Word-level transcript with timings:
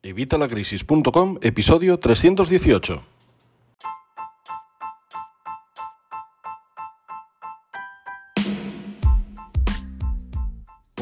Evitalacrisis.com, 0.00 1.38
episodio 1.40 1.98
318. 1.98 3.02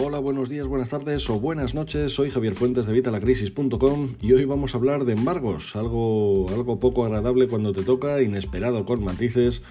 Hola, 0.01 0.19
buenos 0.19 0.48
días, 0.48 0.67
buenas 0.67 0.88
tardes 0.88 1.29
o 1.29 1.38
buenas 1.38 1.74
noches. 1.74 2.12
Soy 2.12 2.30
Javier 2.30 2.54
Fuentes 2.54 2.87
de 2.87 2.93
Evitalacrisis.com 2.93 4.14
y 4.22 4.32
hoy 4.32 4.46
vamos 4.46 4.74
a 4.74 4.78
hablar 4.78 5.04
de 5.04 5.13
embargos, 5.13 5.76
algo, 5.76 6.47
algo 6.49 6.81
poco 6.81 7.04
agradable 7.04 7.49
cuando 7.49 7.74
te 7.74 7.83
toca, 7.83 8.22
inesperado 8.22 8.87
con 8.87 9.04
matices 9.04 9.63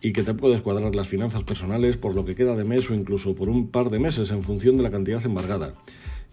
y 0.00 0.12
que 0.12 0.24
te 0.24 0.34
puedes 0.34 0.62
cuadrar 0.62 0.96
las 0.96 1.06
finanzas 1.06 1.44
personales 1.44 1.96
por 1.96 2.16
lo 2.16 2.24
que 2.24 2.34
queda 2.34 2.56
de 2.56 2.64
mes 2.64 2.90
o 2.90 2.94
incluso 2.94 3.36
por 3.36 3.48
un 3.48 3.68
par 3.68 3.90
de 3.90 4.00
meses 4.00 4.32
en 4.32 4.42
función 4.42 4.76
de 4.76 4.82
la 4.82 4.90
cantidad 4.90 5.24
embargada. 5.24 5.74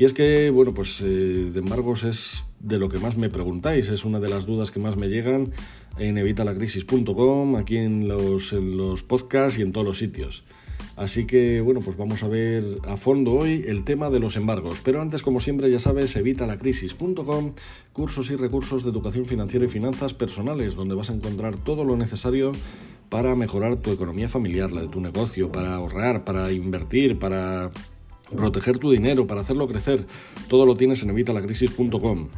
Y 0.02 0.06
es 0.06 0.14
que, 0.14 0.50
bueno, 0.50 0.74
pues 0.74 1.00
eh, 1.02 1.52
de 1.54 1.60
embargos 1.60 2.04
es 2.04 2.44
de 2.60 2.80
lo 2.80 2.90
que 2.90 2.98
más 2.98 3.18
me 3.18 3.30
preguntáis, 3.30 3.88
es 3.90 4.04
una 4.04 4.20
de 4.20 4.30
las 4.30 4.48
dudas 4.48 4.72
que 4.72 4.80
más 4.80 4.98
me 4.98 5.10
llegan 5.10 5.52
en 6.00 6.18
evitalacrisis.com, 6.18 7.56
aquí 7.56 7.78
en 7.78 8.08
los, 8.08 8.52
en 8.52 8.78
los 8.78 9.04
podcasts 9.04 9.60
y 9.60 9.62
en 9.62 9.72
todos 9.72 9.86
los 9.86 10.00
sitios. 10.00 10.44
Así 10.96 11.28
que 11.28 11.62
bueno, 11.62 11.82
pues 11.82 11.98
vamos 11.98 12.24
a 12.24 12.28
ver 12.28 12.64
a 12.88 12.98
fondo 12.98 13.34
hoy 13.34 13.64
el 13.68 13.84
tema 13.84 14.10
de 14.10 14.20
los 14.20 14.38
embargos. 14.38 14.80
Pero 14.84 15.04
antes, 15.04 15.22
como 15.22 15.40
siempre, 15.40 15.70
ya 15.70 15.78
sabes, 15.78 16.16
evitalacrisis.com, 16.16 17.54
cursos 17.94 18.32
y 18.32 18.36
recursos 18.38 18.84
de 18.84 18.90
educación 18.90 19.26
financiera 19.26 19.68
y 19.68 19.70
finanzas 19.70 20.16
personales, 20.16 20.74
donde 20.74 20.96
vas 20.96 21.12
a 21.12 21.14
encontrar 21.14 21.58
todo 21.58 21.86
lo 21.86 21.96
necesario 21.96 22.54
para 23.10 23.36
mejorar 23.36 23.76
tu 23.76 23.92
economía 23.92 24.28
familiar, 24.28 24.72
la 24.72 24.82
de 24.82 24.88
tu 24.88 25.00
negocio, 25.00 25.52
para 25.52 25.76
ahorrar, 25.76 26.24
para 26.24 26.52
invertir, 26.52 27.20
para 27.20 27.70
proteger 28.36 28.78
tu 28.78 28.92
dinero, 28.92 29.28
para 29.28 29.42
hacerlo 29.42 29.68
crecer, 29.68 30.06
todo 30.48 30.66
lo 30.66 30.76
tienes 30.76 31.04
en 31.04 31.10
evitalacrisis.com. 31.12 32.30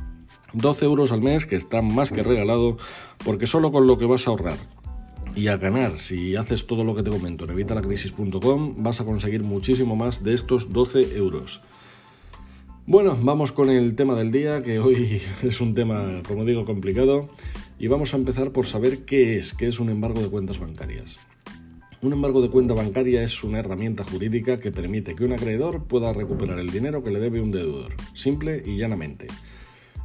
12 0.54 0.86
euros 0.86 1.12
al 1.12 1.22
mes 1.22 1.46
que 1.46 1.56
está 1.56 1.82
más 1.82 2.12
que 2.12 2.22
regalado 2.22 2.78
porque 3.26 3.48
solo 3.48 3.72
con 3.72 3.88
lo 3.88 3.98
que 3.98 4.06
vas 4.06 4.28
a 4.28 4.32
ahorrar 4.32 4.58
y 5.36 5.48
a 5.48 5.58
ganar 5.58 5.98
si 5.98 6.36
haces 6.36 6.68
todo 6.68 6.84
lo 6.84 6.96
que 6.96 7.02
te 7.02 7.10
comento 7.10 7.46
en 7.46 7.52
evitalacrisis.com 7.52 8.76
vas 8.84 9.02
a 9.02 9.06
conseguir 9.06 9.42
muchísimo 9.42 9.96
más 9.96 10.24
de 10.24 10.34
estos 10.34 10.72
12 10.72 11.18
euros. 11.18 11.62
Bueno, 12.86 13.18
vamos 13.22 13.54
con 13.54 13.70
el 13.70 13.96
tema 13.96 14.14
del 14.14 14.32
día, 14.32 14.62
que 14.62 14.80
hoy 14.80 15.22
es 15.44 15.62
un 15.62 15.74
tema, 15.74 16.22
como 16.28 16.44
digo, 16.44 16.66
complicado, 16.66 17.30
y 17.80 17.88
vamos 17.88 18.14
a 18.14 18.18
empezar 18.18 18.52
por 18.52 18.66
saber 18.66 19.06
qué 19.06 19.38
es, 19.38 19.54
qué 19.54 19.68
es 19.68 19.80
un 19.80 19.90
embargo 19.90 20.22
de 20.22 20.30
cuentas 20.30 20.60
bancarias. 20.60 21.18
Un 22.04 22.12
embargo 22.12 22.42
de 22.42 22.50
cuenta 22.50 22.74
bancaria 22.74 23.24
es 23.24 23.46
una 23.46 23.60
herramienta 23.60 24.04
jurídica 24.04 24.60
que 24.60 24.74
permite 24.74 25.16
que 25.16 25.24
un 25.24 25.32
acreedor 25.32 25.86
pueda 25.86 26.12
recuperar 26.12 26.60
el 26.60 26.70
dinero 26.70 27.02
que 27.02 27.12
le 27.12 27.22
debe 27.22 27.40
un 27.40 27.50
deudor, 27.50 27.94
simple 28.14 28.62
y 28.66 28.76
llanamente. 28.76 29.28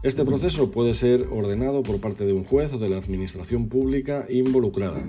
Este 0.05 0.25
proceso 0.25 0.71
puede 0.71 0.95
ser 0.95 1.27
ordenado 1.33 1.83
por 1.83 2.01
parte 2.01 2.25
de 2.25 2.33
un 2.33 2.45
juez 2.45 2.73
o 2.73 2.79
de 2.79 2.89
la 2.89 2.99
administración 2.99 3.69
pública 3.69 4.27
involucrada. 4.31 5.03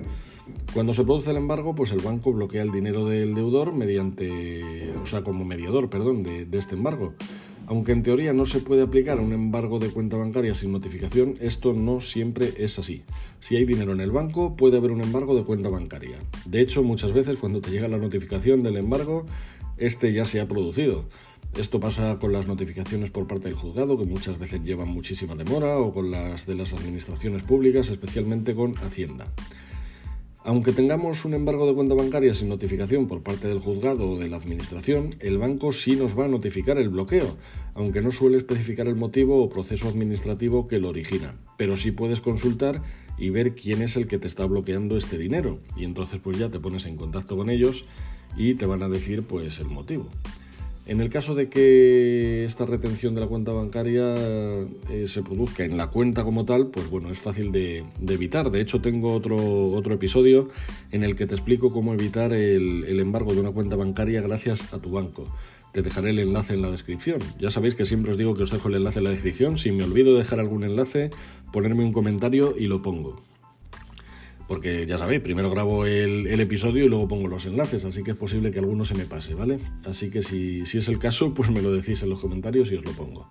Cuando 0.74 0.92
se 0.92 1.04
produce 1.04 1.30
el 1.30 1.36
embargo, 1.36 1.76
pues 1.76 1.92
el 1.92 2.00
banco 2.00 2.32
bloquea 2.32 2.62
el 2.62 2.72
dinero 2.72 3.06
del 3.06 3.36
deudor 3.36 3.72
mediante, 3.72 4.90
o 5.00 5.06
sea, 5.06 5.22
como 5.22 5.44
mediador, 5.44 5.90
perdón, 5.90 6.24
de, 6.24 6.44
de 6.44 6.58
este 6.58 6.74
embargo. 6.74 7.14
Aunque 7.70 7.92
en 7.92 8.02
teoría 8.02 8.32
no 8.32 8.46
se 8.46 8.58
puede 8.58 8.82
aplicar 8.82 9.20
un 9.20 9.32
embargo 9.32 9.78
de 9.78 9.90
cuenta 9.90 10.16
bancaria 10.16 10.56
sin 10.56 10.72
notificación, 10.72 11.36
esto 11.38 11.72
no 11.72 12.00
siempre 12.00 12.52
es 12.56 12.80
así. 12.80 13.04
Si 13.38 13.54
hay 13.54 13.64
dinero 13.64 13.92
en 13.92 14.00
el 14.00 14.10
banco, 14.10 14.56
puede 14.56 14.76
haber 14.76 14.90
un 14.90 15.02
embargo 15.02 15.36
de 15.36 15.44
cuenta 15.44 15.68
bancaria. 15.68 16.16
De 16.46 16.60
hecho, 16.60 16.82
muchas 16.82 17.12
veces 17.12 17.36
cuando 17.36 17.60
te 17.60 17.70
llega 17.70 17.86
la 17.86 17.96
notificación 17.96 18.64
del 18.64 18.76
embargo, 18.76 19.24
este 19.78 20.12
ya 20.12 20.24
se 20.24 20.40
ha 20.40 20.48
producido. 20.48 21.04
Esto 21.56 21.78
pasa 21.78 22.18
con 22.18 22.32
las 22.32 22.48
notificaciones 22.48 23.10
por 23.10 23.28
parte 23.28 23.44
del 23.44 23.56
juzgado, 23.56 23.96
que 23.96 24.04
muchas 24.04 24.36
veces 24.36 24.64
llevan 24.64 24.88
muchísima 24.88 25.36
demora, 25.36 25.78
o 25.78 25.94
con 25.94 26.10
las 26.10 26.46
de 26.46 26.56
las 26.56 26.72
administraciones 26.72 27.44
públicas, 27.44 27.88
especialmente 27.88 28.52
con 28.52 28.74
Hacienda. 28.78 29.26
Aunque 30.42 30.72
tengamos 30.72 31.26
un 31.26 31.34
embargo 31.34 31.66
de 31.66 31.74
cuenta 31.74 31.94
bancaria 31.94 32.32
sin 32.32 32.48
notificación 32.48 33.06
por 33.06 33.22
parte 33.22 33.46
del 33.46 33.58
juzgado 33.58 34.08
o 34.08 34.18
de 34.18 34.28
la 34.28 34.38
administración, 34.38 35.16
el 35.20 35.36
banco 35.36 35.70
sí 35.72 35.96
nos 35.96 36.18
va 36.18 36.24
a 36.24 36.28
notificar 36.28 36.78
el 36.78 36.88
bloqueo, 36.88 37.36
aunque 37.74 38.00
no 38.00 38.10
suele 38.10 38.38
especificar 38.38 38.88
el 38.88 38.96
motivo 38.96 39.44
o 39.44 39.50
proceso 39.50 39.86
administrativo 39.86 40.66
que 40.66 40.78
lo 40.78 40.88
origina. 40.88 41.34
Pero 41.58 41.76
sí 41.76 41.92
puedes 41.92 42.20
consultar 42.20 42.80
y 43.18 43.28
ver 43.28 43.54
quién 43.54 43.82
es 43.82 43.96
el 43.96 44.06
que 44.06 44.18
te 44.18 44.26
está 44.26 44.46
bloqueando 44.46 44.96
este 44.96 45.18
dinero. 45.18 45.58
Y 45.76 45.84
entonces 45.84 46.20
pues 46.22 46.38
ya 46.38 46.48
te 46.48 46.58
pones 46.58 46.86
en 46.86 46.96
contacto 46.96 47.36
con 47.36 47.50
ellos 47.50 47.84
y 48.34 48.54
te 48.54 48.64
van 48.64 48.82
a 48.82 48.88
decir 48.88 49.22
pues 49.24 49.58
el 49.58 49.66
motivo. 49.66 50.08
En 50.90 51.00
el 51.00 51.08
caso 51.08 51.36
de 51.36 51.48
que 51.48 52.44
esta 52.44 52.66
retención 52.66 53.14
de 53.14 53.20
la 53.20 53.28
cuenta 53.28 53.52
bancaria 53.52 54.12
eh, 54.12 55.04
se 55.06 55.22
produzca 55.22 55.62
en 55.62 55.76
la 55.76 55.86
cuenta 55.86 56.24
como 56.24 56.44
tal, 56.44 56.66
pues 56.66 56.90
bueno, 56.90 57.12
es 57.12 57.18
fácil 57.20 57.52
de, 57.52 57.84
evitar. 58.08 58.50
De 58.50 58.60
hecho, 58.60 58.80
tengo 58.80 59.14
otro, 59.14 59.70
otro 59.70 59.94
episodio 59.94 60.48
en 60.90 61.04
el 61.04 61.14
que 61.14 61.28
te 61.28 61.36
explico 61.36 61.72
cómo 61.72 61.94
evitar 61.94 62.32
el, 62.32 62.82
el 62.88 62.98
embargo 62.98 63.34
de 63.34 63.40
una 63.40 63.52
cuenta 63.52 63.76
bancaria 63.76 64.20
gracias 64.20 64.74
a 64.74 64.80
tu 64.80 64.90
banco. 64.90 65.28
Te 65.72 65.82
dejaré 65.82 66.10
el 66.10 66.18
enlace 66.18 66.54
en 66.54 66.62
la 66.62 66.72
descripción. 66.72 67.20
Ya 67.38 67.52
sabéis 67.52 67.76
que 67.76 67.86
siempre 67.86 68.10
os 68.10 68.18
digo 68.18 68.34
que 68.34 68.42
os 68.42 68.50
dejo 68.50 68.66
el 68.66 68.74
enlace 68.74 68.98
en 68.98 69.04
la 69.04 69.10
descripción. 69.10 69.58
Si 69.58 69.70
me 69.70 69.84
olvido 69.84 70.14
de 70.14 70.18
dejar 70.18 70.40
algún 70.40 70.64
enlace, 70.64 71.10
ponerme 71.52 71.84
un 71.84 71.92
comentario 71.92 72.56
y 72.58 72.66
lo 72.66 72.82
pongo 72.82 73.20
porque 74.50 74.84
ya 74.84 74.98
sabéis, 74.98 75.20
primero 75.20 75.48
grabo 75.48 75.86
el, 75.86 76.26
episodio 76.40 76.84
y 76.84 76.88
luego 76.88 77.06
pongo 77.06 77.28
los 77.28 77.46
enlaces, 77.46 77.84
así 77.84 78.02
que 78.02 78.10
es 78.10 78.16
posible 78.16 78.50
que 78.50 78.58
alguno 78.58 78.84
se 78.84 78.96
me 78.96 79.04
pase, 79.04 79.32
¿vale? 79.32 79.58
Así 79.84 80.10
que 80.10 80.22
si, 80.22 80.62
es 80.62 80.88
el 80.88 80.98
caso, 80.98 81.32
pues 81.34 81.52
me 81.52 81.62
lo 81.62 81.70
decís 81.72 82.02
en 82.02 82.10
los 82.10 82.20
comentarios 82.20 82.72
y 82.72 82.74
os 82.74 82.84
lo 82.84 82.90
pongo. 82.90 83.30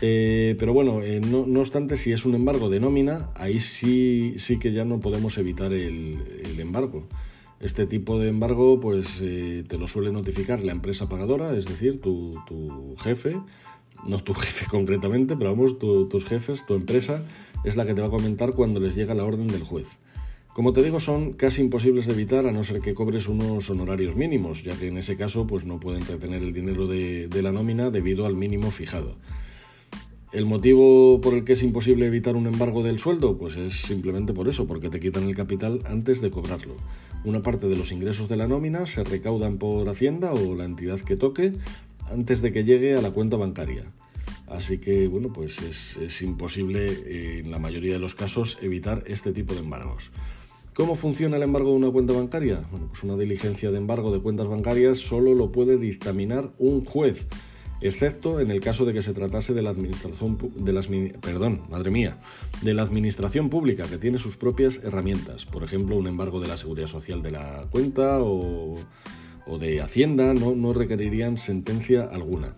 Eh, 0.00 0.56
pero 0.58 0.72
bueno, 0.72 1.00
eh, 1.00 1.20
no, 1.20 1.60
obstante, 1.60 1.94
si 1.94 2.10
es 2.10 2.26
un 2.26 2.34
embargo 2.34 2.68
de 2.68 2.80
nómina, 2.80 3.30
ahí 3.36 3.60
sí, 3.60 4.34
que 4.60 4.72
ya 4.72 4.84
no 4.84 4.98
podemos 4.98 5.38
evitar 5.38 5.72
el, 5.72 6.18
embargo. 6.58 7.06
Este 7.60 7.86
tipo 7.86 8.18
de 8.18 8.26
embargo, 8.26 8.80
pues 8.80 9.20
eh, 9.22 9.62
te 9.68 9.78
lo 9.78 9.86
suele 9.86 10.10
notificar 10.10 10.64
la 10.64 10.72
empresa 10.72 11.08
pagadora, 11.08 11.56
es 11.56 11.66
decir, 11.66 12.00
tu, 12.00 12.32
jefe, 13.00 13.36
no 14.08 14.24
tu 14.24 14.34
jefe 14.34 14.66
concretamente, 14.66 15.36
pero 15.36 15.50
vamos, 15.50 15.78
tus 15.78 16.24
jefes, 16.24 16.66
tu 16.66 16.74
empresa, 16.74 17.22
es 17.62 17.76
la 17.76 17.86
que 17.86 17.94
te 17.94 18.00
va 18.00 18.08
a 18.08 18.10
comentar 18.10 18.54
cuando 18.54 18.80
les 18.80 18.96
llega 18.96 19.14
la 19.14 19.22
orden 19.22 19.46
del 19.46 19.62
juez. 19.62 19.98
Como 20.56 20.72
te 20.72 20.82
digo, 20.82 21.00
son 21.00 21.34
casi 21.34 21.60
imposibles 21.60 22.06
de 22.06 22.14
evitar 22.14 22.46
a 22.46 22.50
no 22.50 22.64
ser 22.64 22.80
que 22.80 22.94
cobres 22.94 23.28
unos 23.28 23.68
honorarios 23.68 24.16
mínimos, 24.16 24.64
ya 24.64 24.74
que 24.74 24.88
en 24.88 24.96
ese 24.96 25.14
caso 25.14 25.46
pues, 25.46 25.66
no 25.66 25.78
pueden 25.78 26.06
retener 26.06 26.42
el 26.42 26.54
dinero 26.54 26.86
de, 26.86 27.28
la 27.42 27.52
nómina 27.52 27.90
debido 27.90 28.24
al 28.24 28.36
mínimo 28.36 28.70
fijado. 28.70 29.16
¿El 30.32 30.46
motivo 30.46 31.20
por 31.20 31.34
el 31.34 31.44
que 31.44 31.52
es 31.52 31.62
imposible 31.62 32.06
evitar 32.06 32.36
un 32.36 32.46
embargo 32.46 32.82
del 32.82 32.98
sueldo? 32.98 33.36
Pues 33.36 33.56
es 33.56 33.82
simplemente 33.82 34.32
por 34.32 34.48
eso, 34.48 34.66
porque 34.66 34.88
te 34.88 34.98
quitan 34.98 35.24
el 35.24 35.36
capital 35.36 35.82
antes 35.84 36.22
de 36.22 36.30
cobrarlo. 36.30 36.74
Una 37.26 37.42
parte 37.42 37.68
de 37.68 37.76
los 37.76 37.92
ingresos 37.92 38.26
de 38.26 38.38
la 38.38 38.48
nómina 38.48 38.86
se 38.86 39.04
recaudan 39.04 39.58
por 39.58 39.86
Hacienda 39.86 40.32
o 40.32 40.54
la 40.54 40.64
entidad 40.64 41.00
que 41.00 41.16
toque 41.16 41.52
antes 42.10 42.40
de 42.40 42.52
que 42.52 42.64
llegue 42.64 42.96
a 42.96 43.02
la 43.02 43.10
cuenta 43.10 43.36
bancaria. 43.36 43.84
Así 44.46 44.78
que, 44.78 45.06
bueno, 45.06 45.34
pues 45.34 45.60
es, 45.60 46.22
imposible 46.22 46.86
eh, 46.86 47.40
en 47.44 47.50
la 47.50 47.58
mayoría 47.58 47.92
de 47.92 47.98
los 47.98 48.14
casos 48.14 48.56
evitar 48.62 49.04
este 49.06 49.32
tipo 49.34 49.52
de 49.52 49.60
embargos. 49.60 50.12
¿Cómo 50.76 50.94
funciona 50.94 51.38
el 51.38 51.42
embargo 51.42 51.70
de 51.70 51.76
una 51.76 51.90
cuenta 51.90 52.12
bancaria? 52.12 52.60
Bueno, 52.70 52.88
pues 52.88 53.02
una 53.02 53.16
diligencia 53.16 53.70
de 53.70 53.78
embargo 53.78 54.12
de 54.12 54.20
cuentas 54.20 54.46
bancarias 54.46 54.98
solo 54.98 55.32
lo 55.32 55.50
puede 55.50 55.78
dictaminar 55.78 56.50
un 56.58 56.84
juez, 56.84 57.28
excepto 57.80 58.40
en 58.40 58.50
el 58.50 58.60
caso 58.60 58.84
de 58.84 58.92
que 58.92 59.00
se 59.00 59.14
tratase 59.14 59.54
de 59.54 59.62
la 59.62 59.70
administración 59.70 60.36
de 60.54 60.72
las 60.74 60.88
perdón, 61.22 61.62
madre 61.70 61.90
mía, 61.90 62.18
de 62.60 62.74
la 62.74 62.82
administración 62.82 63.48
pública 63.48 63.84
que 63.84 63.96
tiene 63.96 64.18
sus 64.18 64.36
propias 64.36 64.78
herramientas, 64.84 65.46
por 65.46 65.64
ejemplo, 65.64 65.96
un 65.96 66.08
embargo 66.08 66.40
de 66.40 66.48
la 66.48 66.58
seguridad 66.58 66.88
social 66.88 67.22
de 67.22 67.30
la 67.30 67.64
cuenta 67.70 68.20
o, 68.20 68.76
o 69.46 69.58
de 69.58 69.80
Hacienda 69.80 70.34
no, 70.34 70.54
no 70.54 70.74
requerirían 70.74 71.38
sentencia 71.38 72.02
alguna. 72.02 72.54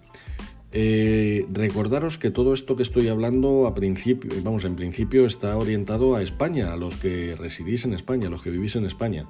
Eh, 0.70 1.46
recordaros 1.50 2.18
que 2.18 2.30
todo 2.30 2.52
esto 2.52 2.76
que 2.76 2.82
estoy 2.82 3.08
hablando 3.08 3.66
a 3.66 3.74
principio, 3.74 4.30
vamos, 4.42 4.64
en 4.64 4.76
principio 4.76 5.24
está 5.24 5.56
orientado 5.56 6.14
a 6.14 6.22
España, 6.22 6.72
a 6.72 6.76
los 6.76 6.96
que 6.96 7.34
residís 7.36 7.84
en 7.86 7.94
España, 7.94 8.28
a 8.28 8.30
los 8.30 8.42
que 8.42 8.50
vivís 8.50 8.76
en 8.76 8.84
España. 8.84 9.26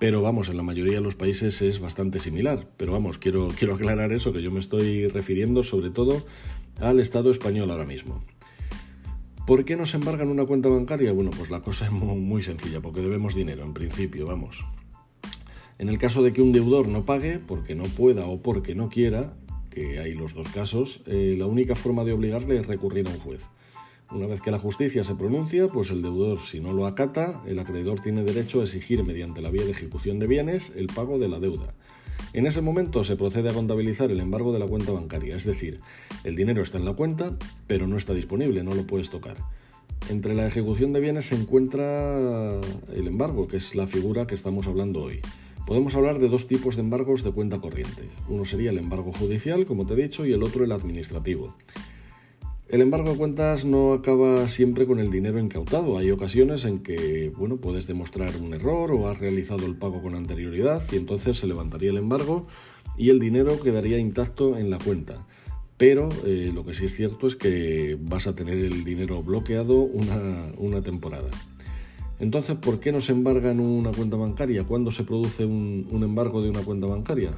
Pero 0.00 0.20
vamos, 0.20 0.48
en 0.48 0.56
la 0.56 0.64
mayoría 0.64 0.96
de 0.96 1.00
los 1.00 1.14
países 1.14 1.62
es 1.62 1.78
bastante 1.78 2.18
similar. 2.18 2.66
Pero 2.76 2.92
vamos, 2.92 3.18
quiero, 3.18 3.48
quiero 3.58 3.74
aclarar 3.74 4.12
eso, 4.12 4.32
que 4.32 4.42
yo 4.42 4.50
me 4.50 4.60
estoy 4.60 5.06
refiriendo 5.08 5.62
sobre 5.62 5.90
todo 5.90 6.24
al 6.80 6.98
Estado 6.98 7.30
español 7.30 7.70
ahora 7.70 7.86
mismo. 7.86 8.24
¿Por 9.46 9.64
qué 9.64 9.76
nos 9.76 9.94
embargan 9.94 10.28
una 10.28 10.46
cuenta 10.46 10.70
bancaria? 10.70 11.12
Bueno, 11.12 11.30
pues 11.36 11.50
la 11.50 11.60
cosa 11.60 11.84
es 11.84 11.92
muy 11.92 12.42
sencilla, 12.42 12.80
porque 12.80 13.00
debemos 13.00 13.34
dinero, 13.34 13.62
en 13.62 13.74
principio, 13.74 14.26
vamos. 14.26 14.64
En 15.78 15.88
el 15.88 15.98
caso 15.98 16.22
de 16.22 16.32
que 16.32 16.40
un 16.40 16.52
deudor 16.52 16.88
no 16.88 17.04
pague, 17.04 17.38
porque 17.38 17.74
no 17.74 17.84
pueda 17.84 18.26
o 18.26 18.40
porque 18.40 18.74
no 18.74 18.88
quiera, 18.88 19.34
que 19.74 19.98
hay 19.98 20.14
los 20.14 20.34
dos 20.34 20.48
casos, 20.48 21.00
eh, 21.06 21.34
la 21.36 21.46
única 21.46 21.74
forma 21.74 22.04
de 22.04 22.12
obligarle 22.12 22.58
es 22.58 22.66
recurrir 22.66 23.06
a 23.08 23.10
un 23.10 23.18
juez. 23.18 23.48
Una 24.10 24.26
vez 24.26 24.40
que 24.40 24.50
la 24.50 24.58
justicia 24.58 25.02
se 25.02 25.16
pronuncia, 25.16 25.66
pues 25.66 25.90
el 25.90 26.00
deudor, 26.00 26.40
si 26.40 26.60
no 26.60 26.72
lo 26.72 26.86
acata, 26.86 27.42
el 27.46 27.58
acreedor 27.58 28.00
tiene 28.00 28.22
derecho 28.22 28.60
a 28.60 28.64
exigir 28.64 29.02
mediante 29.02 29.40
la 29.40 29.50
vía 29.50 29.64
de 29.64 29.72
ejecución 29.72 30.18
de 30.18 30.26
bienes 30.26 30.72
el 30.76 30.86
pago 30.86 31.18
de 31.18 31.28
la 31.28 31.40
deuda. 31.40 31.74
En 32.32 32.46
ese 32.46 32.60
momento 32.60 33.02
se 33.04 33.16
procede 33.16 33.50
a 33.50 33.54
contabilizar 33.54 34.10
el 34.10 34.20
embargo 34.20 34.52
de 34.52 34.58
la 34.58 34.66
cuenta 34.66 34.92
bancaria, 34.92 35.36
es 35.36 35.44
decir, 35.44 35.80
el 36.22 36.36
dinero 36.36 36.62
está 36.62 36.78
en 36.78 36.84
la 36.84 36.94
cuenta, 36.94 37.36
pero 37.66 37.86
no 37.86 37.96
está 37.96 38.12
disponible, 38.12 38.62
no 38.62 38.74
lo 38.74 38.86
puedes 38.86 39.10
tocar. 39.10 39.36
Entre 40.10 40.34
la 40.34 40.46
ejecución 40.46 40.92
de 40.92 41.00
bienes 41.00 41.26
se 41.26 41.34
encuentra 41.34 42.60
el 42.94 43.06
embargo, 43.06 43.48
que 43.48 43.56
es 43.56 43.74
la 43.74 43.86
figura 43.86 44.26
que 44.26 44.34
estamos 44.34 44.66
hablando 44.66 45.02
hoy. 45.02 45.20
Podemos 45.66 45.94
hablar 45.94 46.18
de 46.18 46.28
dos 46.28 46.46
tipos 46.46 46.76
de 46.76 46.82
embargos 46.82 47.24
de 47.24 47.32
cuenta 47.32 47.58
corriente. 47.58 48.08
Uno 48.28 48.44
sería 48.44 48.70
el 48.70 48.78
embargo 48.78 49.12
judicial, 49.12 49.64
como 49.64 49.86
te 49.86 49.94
he 49.94 49.96
dicho, 49.96 50.26
y 50.26 50.32
el 50.32 50.42
otro 50.42 50.64
el 50.64 50.72
administrativo. 50.72 51.56
El 52.68 52.80
embargo 52.80 53.10
de 53.10 53.16
cuentas 53.16 53.64
no 53.64 53.92
acaba 53.92 54.48
siempre 54.48 54.86
con 54.86 54.98
el 54.98 55.10
dinero 55.10 55.38
incautado. 55.38 55.96
Hay 55.96 56.10
ocasiones 56.10 56.64
en 56.64 56.80
que, 56.80 57.30
bueno, 57.36 57.58
puedes 57.58 57.86
demostrar 57.86 58.36
un 58.36 58.52
error 58.52 58.90
o 58.92 59.08
has 59.08 59.18
realizado 59.20 59.64
el 59.66 59.76
pago 59.76 60.02
con 60.02 60.14
anterioridad 60.14 60.82
y 60.90 60.96
entonces 60.96 61.38
se 61.38 61.46
levantaría 61.46 61.90
el 61.90 61.98
embargo 61.98 62.46
y 62.96 63.10
el 63.10 63.18
dinero 63.18 63.60
quedaría 63.60 63.98
intacto 63.98 64.58
en 64.58 64.70
la 64.70 64.78
cuenta. 64.78 65.26
Pero 65.76 66.08
eh, 66.24 66.52
lo 66.54 66.64
que 66.64 66.74
sí 66.74 66.86
es 66.86 66.94
cierto 66.94 67.26
es 67.26 67.36
que 67.36 67.98
vas 68.00 68.26
a 68.26 68.34
tener 68.34 68.58
el 68.58 68.84
dinero 68.84 69.22
bloqueado 69.22 69.80
una, 69.80 70.82
temporada. 70.82 71.30
Entonces, 72.24 72.56
¿por 72.56 72.80
qué 72.80 72.90
no 72.90 73.02
se 73.02 73.12
embarga 73.12 73.50
en 73.50 73.60
una 73.60 73.90
cuenta 73.90 74.16
bancaria? 74.16 74.64
¿Cuándo 74.64 74.90
se 74.90 75.04
produce 75.04 75.44
un 75.44 76.00
embargo 76.02 76.40
de 76.40 76.48
una 76.48 76.62
cuenta 76.62 76.86
bancaria? 76.86 77.32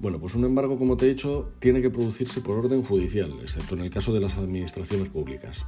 Bueno, 0.00 0.18
pues 0.18 0.34
un 0.34 0.46
embargo, 0.46 0.78
como 0.78 0.96
te 0.96 1.04
he 1.04 1.10
dicho, 1.10 1.50
tiene 1.58 1.82
que 1.82 1.90
producirse 1.90 2.40
por 2.40 2.56
orden 2.56 2.82
judicial, 2.82 3.30
excepto 3.42 3.74
en 3.74 3.82
el 3.82 3.90
caso 3.90 4.14
de 4.14 4.20
las 4.20 4.38
administraciones 4.38 5.10
públicas. 5.10 5.66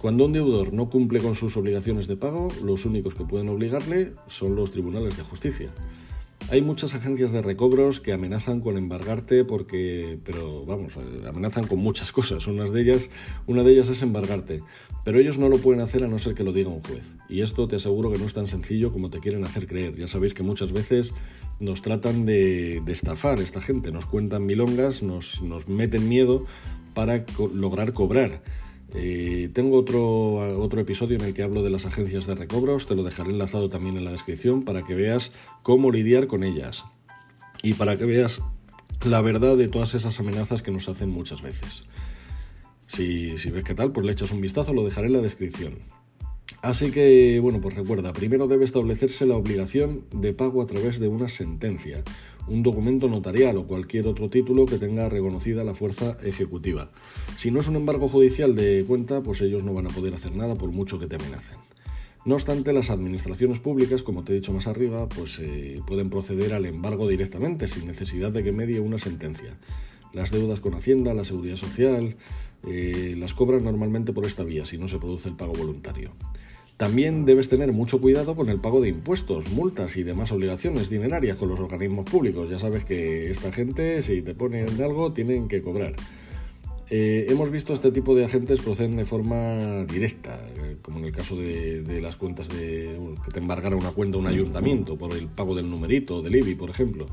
Cuando 0.00 0.24
un 0.24 0.32
deudor 0.32 0.72
no 0.72 0.88
cumple 0.88 1.20
con 1.20 1.34
sus 1.34 1.54
obligaciones 1.58 2.06
de 2.06 2.16
pago, 2.16 2.48
los 2.64 2.86
únicos 2.86 3.14
que 3.14 3.24
pueden 3.24 3.50
obligarle 3.50 4.14
son 4.26 4.56
los 4.56 4.70
tribunales 4.70 5.18
de 5.18 5.24
justicia. 5.24 5.68
Hay 6.48 6.62
muchas 6.62 6.94
agencias 6.94 7.32
de 7.32 7.42
recobros 7.42 7.98
que 7.98 8.12
amenazan 8.12 8.60
con 8.60 8.78
embargarte 8.78 9.44
porque, 9.44 10.20
pero 10.24 10.64
vamos, 10.64 10.94
eh, 10.96 11.26
amenazan 11.28 11.66
con 11.66 11.80
muchas 11.80 12.12
cosas. 12.12 12.46
Una 12.46 12.64
de 12.66 12.80
ellas, 12.80 13.10
una 13.48 13.64
de 13.64 13.72
ellas 13.72 13.88
es 13.88 14.00
embargarte, 14.02 14.62
pero 15.04 15.18
ellos 15.18 15.38
no 15.38 15.48
lo 15.48 15.58
pueden 15.58 15.80
hacer 15.80 16.04
a 16.04 16.06
no 16.06 16.20
ser 16.20 16.34
que 16.34 16.44
lo 16.44 16.52
diga 16.52 16.68
un 16.68 16.82
juez. 16.82 17.16
Y 17.28 17.40
esto 17.40 17.66
te 17.66 17.76
aseguro 17.76 18.12
que 18.12 18.18
no 18.18 18.26
es 18.26 18.34
tan 18.34 18.46
sencillo 18.46 18.92
como 18.92 19.10
te 19.10 19.18
quieren 19.18 19.42
hacer 19.42 19.66
creer. 19.66 19.96
Ya 19.96 20.06
sabéis 20.06 20.34
que 20.34 20.44
muchas 20.44 20.70
veces 20.70 21.14
nos 21.58 21.82
tratan 21.82 22.26
de, 22.26 22.80
estafar 22.86 23.40
esta 23.40 23.60
gente, 23.60 23.90
nos 23.90 24.06
cuentan 24.06 24.46
milongas, 24.46 25.02
nos, 25.02 25.42
nos 25.42 25.66
meten 25.66 26.08
miedo 26.08 26.44
para 26.94 27.24
lograr 27.54 27.92
cobrar. 27.92 28.40
Eh, 28.96 29.50
tengo 29.52 29.76
otro, 29.76 30.36
otro 30.60 30.80
episodio 30.80 31.16
en 31.16 31.24
el 31.24 31.34
que 31.34 31.42
hablo 31.42 31.62
de 31.62 31.70
las 31.70 31.84
agencias 31.84 32.26
de 32.26 32.34
recobros, 32.34 32.86
te 32.86 32.94
lo 32.94 33.02
dejaré 33.02 33.30
enlazado 33.30 33.68
también 33.68 33.96
en 33.96 34.04
la 34.04 34.12
descripción 34.12 34.64
para 34.64 34.82
que 34.82 34.94
veas 34.94 35.32
cómo 35.62 35.90
lidiar 35.90 36.26
con 36.26 36.42
ellas 36.42 36.84
y 37.62 37.74
para 37.74 37.98
que 37.98 38.06
veas 38.06 38.40
la 39.04 39.20
verdad 39.20 39.56
de 39.56 39.68
todas 39.68 39.94
esas 39.94 40.18
amenazas 40.18 40.62
que 40.62 40.70
nos 40.70 40.88
hacen 40.88 41.10
muchas 41.10 41.42
veces. 41.42 41.84
Si, 42.86 43.36
si 43.38 43.50
ves 43.50 43.64
qué 43.64 43.74
tal, 43.74 43.92
pues 43.92 44.06
le 44.06 44.12
echas 44.12 44.30
un 44.30 44.40
vistazo, 44.40 44.72
lo 44.72 44.84
dejaré 44.84 45.08
en 45.08 45.14
la 45.14 45.20
descripción. 45.20 45.78
Así 46.62 46.90
que, 46.90 47.38
bueno, 47.40 47.60
pues 47.60 47.74
recuerda, 47.74 48.12
primero 48.12 48.46
debe 48.46 48.64
establecerse 48.64 49.26
la 49.26 49.36
obligación 49.36 50.04
de 50.12 50.32
pago 50.32 50.62
a 50.62 50.66
través 50.66 50.98
de 50.98 51.08
una 51.08 51.28
sentencia, 51.28 52.02
un 52.48 52.62
documento 52.62 53.08
notarial 53.08 53.56
o 53.56 53.66
cualquier 53.66 54.06
otro 54.06 54.30
título 54.30 54.66
que 54.66 54.78
tenga 54.78 55.08
reconocida 55.08 55.64
la 55.64 55.74
fuerza 55.74 56.16
ejecutiva. 56.22 56.90
Si 57.36 57.50
no 57.50 57.60
es 57.60 57.68
un 57.68 57.76
embargo 57.76 58.08
judicial 58.08 58.54
de 58.54 58.84
cuenta, 58.86 59.22
pues 59.22 59.40
ellos 59.40 59.64
no 59.64 59.74
van 59.74 59.86
a 59.86 59.90
poder 59.90 60.14
hacer 60.14 60.34
nada 60.34 60.54
por 60.54 60.70
mucho 60.70 60.98
que 60.98 61.06
te 61.06 61.16
amenacen. 61.16 61.58
No 62.24 62.34
obstante, 62.34 62.72
las 62.72 62.90
administraciones 62.90 63.60
públicas, 63.60 64.02
como 64.02 64.24
te 64.24 64.32
he 64.32 64.36
dicho 64.36 64.52
más 64.52 64.66
arriba, 64.66 65.08
pues 65.08 65.38
eh, 65.38 65.80
pueden 65.86 66.10
proceder 66.10 66.54
al 66.54 66.66
embargo 66.66 67.08
directamente, 67.08 67.68
sin 67.68 67.86
necesidad 67.86 68.32
de 68.32 68.42
que 68.42 68.50
medie 68.50 68.80
una 68.80 68.98
sentencia. 68.98 69.56
Las 70.12 70.32
deudas 70.32 70.58
con 70.58 70.74
Hacienda, 70.74 71.14
la 71.14 71.22
Seguridad 71.22 71.56
Social, 71.56 72.16
eh, 72.66 73.14
las 73.16 73.32
cobran 73.32 73.62
normalmente 73.62 74.12
por 74.12 74.26
esta 74.26 74.42
vía, 74.42 74.66
si 74.66 74.76
no 74.76 74.88
se 74.88 74.98
produce 74.98 75.28
el 75.28 75.36
pago 75.36 75.52
voluntario. 75.52 76.14
También 76.76 77.24
debes 77.24 77.48
tener 77.48 77.72
mucho 77.72 78.00
cuidado 78.00 78.36
con 78.36 78.50
el 78.50 78.60
pago 78.60 78.82
de 78.82 78.88
impuestos, 78.90 79.48
multas 79.50 79.96
y 79.96 80.02
demás 80.02 80.30
obligaciones 80.30 80.90
dinerarias 80.90 81.38
con 81.38 81.48
los 81.48 81.58
organismos 81.58 82.04
públicos. 82.04 82.50
Ya 82.50 82.58
sabes 82.58 82.84
que 82.84 83.30
esta 83.30 83.50
gente, 83.50 84.02
si 84.02 84.20
te 84.20 84.34
ponen 84.34 84.68
algo, 84.82 85.12
tienen 85.12 85.48
que 85.48 85.62
cobrar. 85.62 85.94
Eh, 86.88 87.26
hemos 87.30 87.50
visto 87.50 87.72
este 87.72 87.90
tipo 87.90 88.14
de 88.14 88.26
agentes 88.26 88.60
proceden 88.60 88.96
de 88.96 89.06
forma 89.06 89.84
directa, 89.86 90.38
eh, 90.56 90.76
como 90.82 90.98
en 91.00 91.06
el 91.06 91.12
caso 91.12 91.34
de, 91.34 91.98
las 92.00 92.14
cuentas 92.14 92.48
de 92.48 92.96
que 93.24 93.32
te 93.32 93.40
embargara 93.40 93.74
una 93.74 93.90
cuenta 93.90 94.18
un 94.18 94.26
ayuntamiento 94.28 94.96
por 94.96 95.12
el 95.12 95.26
pago 95.26 95.56
del 95.56 95.68
numerito, 95.68 96.22
del 96.22 96.36
IBI, 96.36 96.54
por 96.54 96.70
ejemplo. 96.70 97.06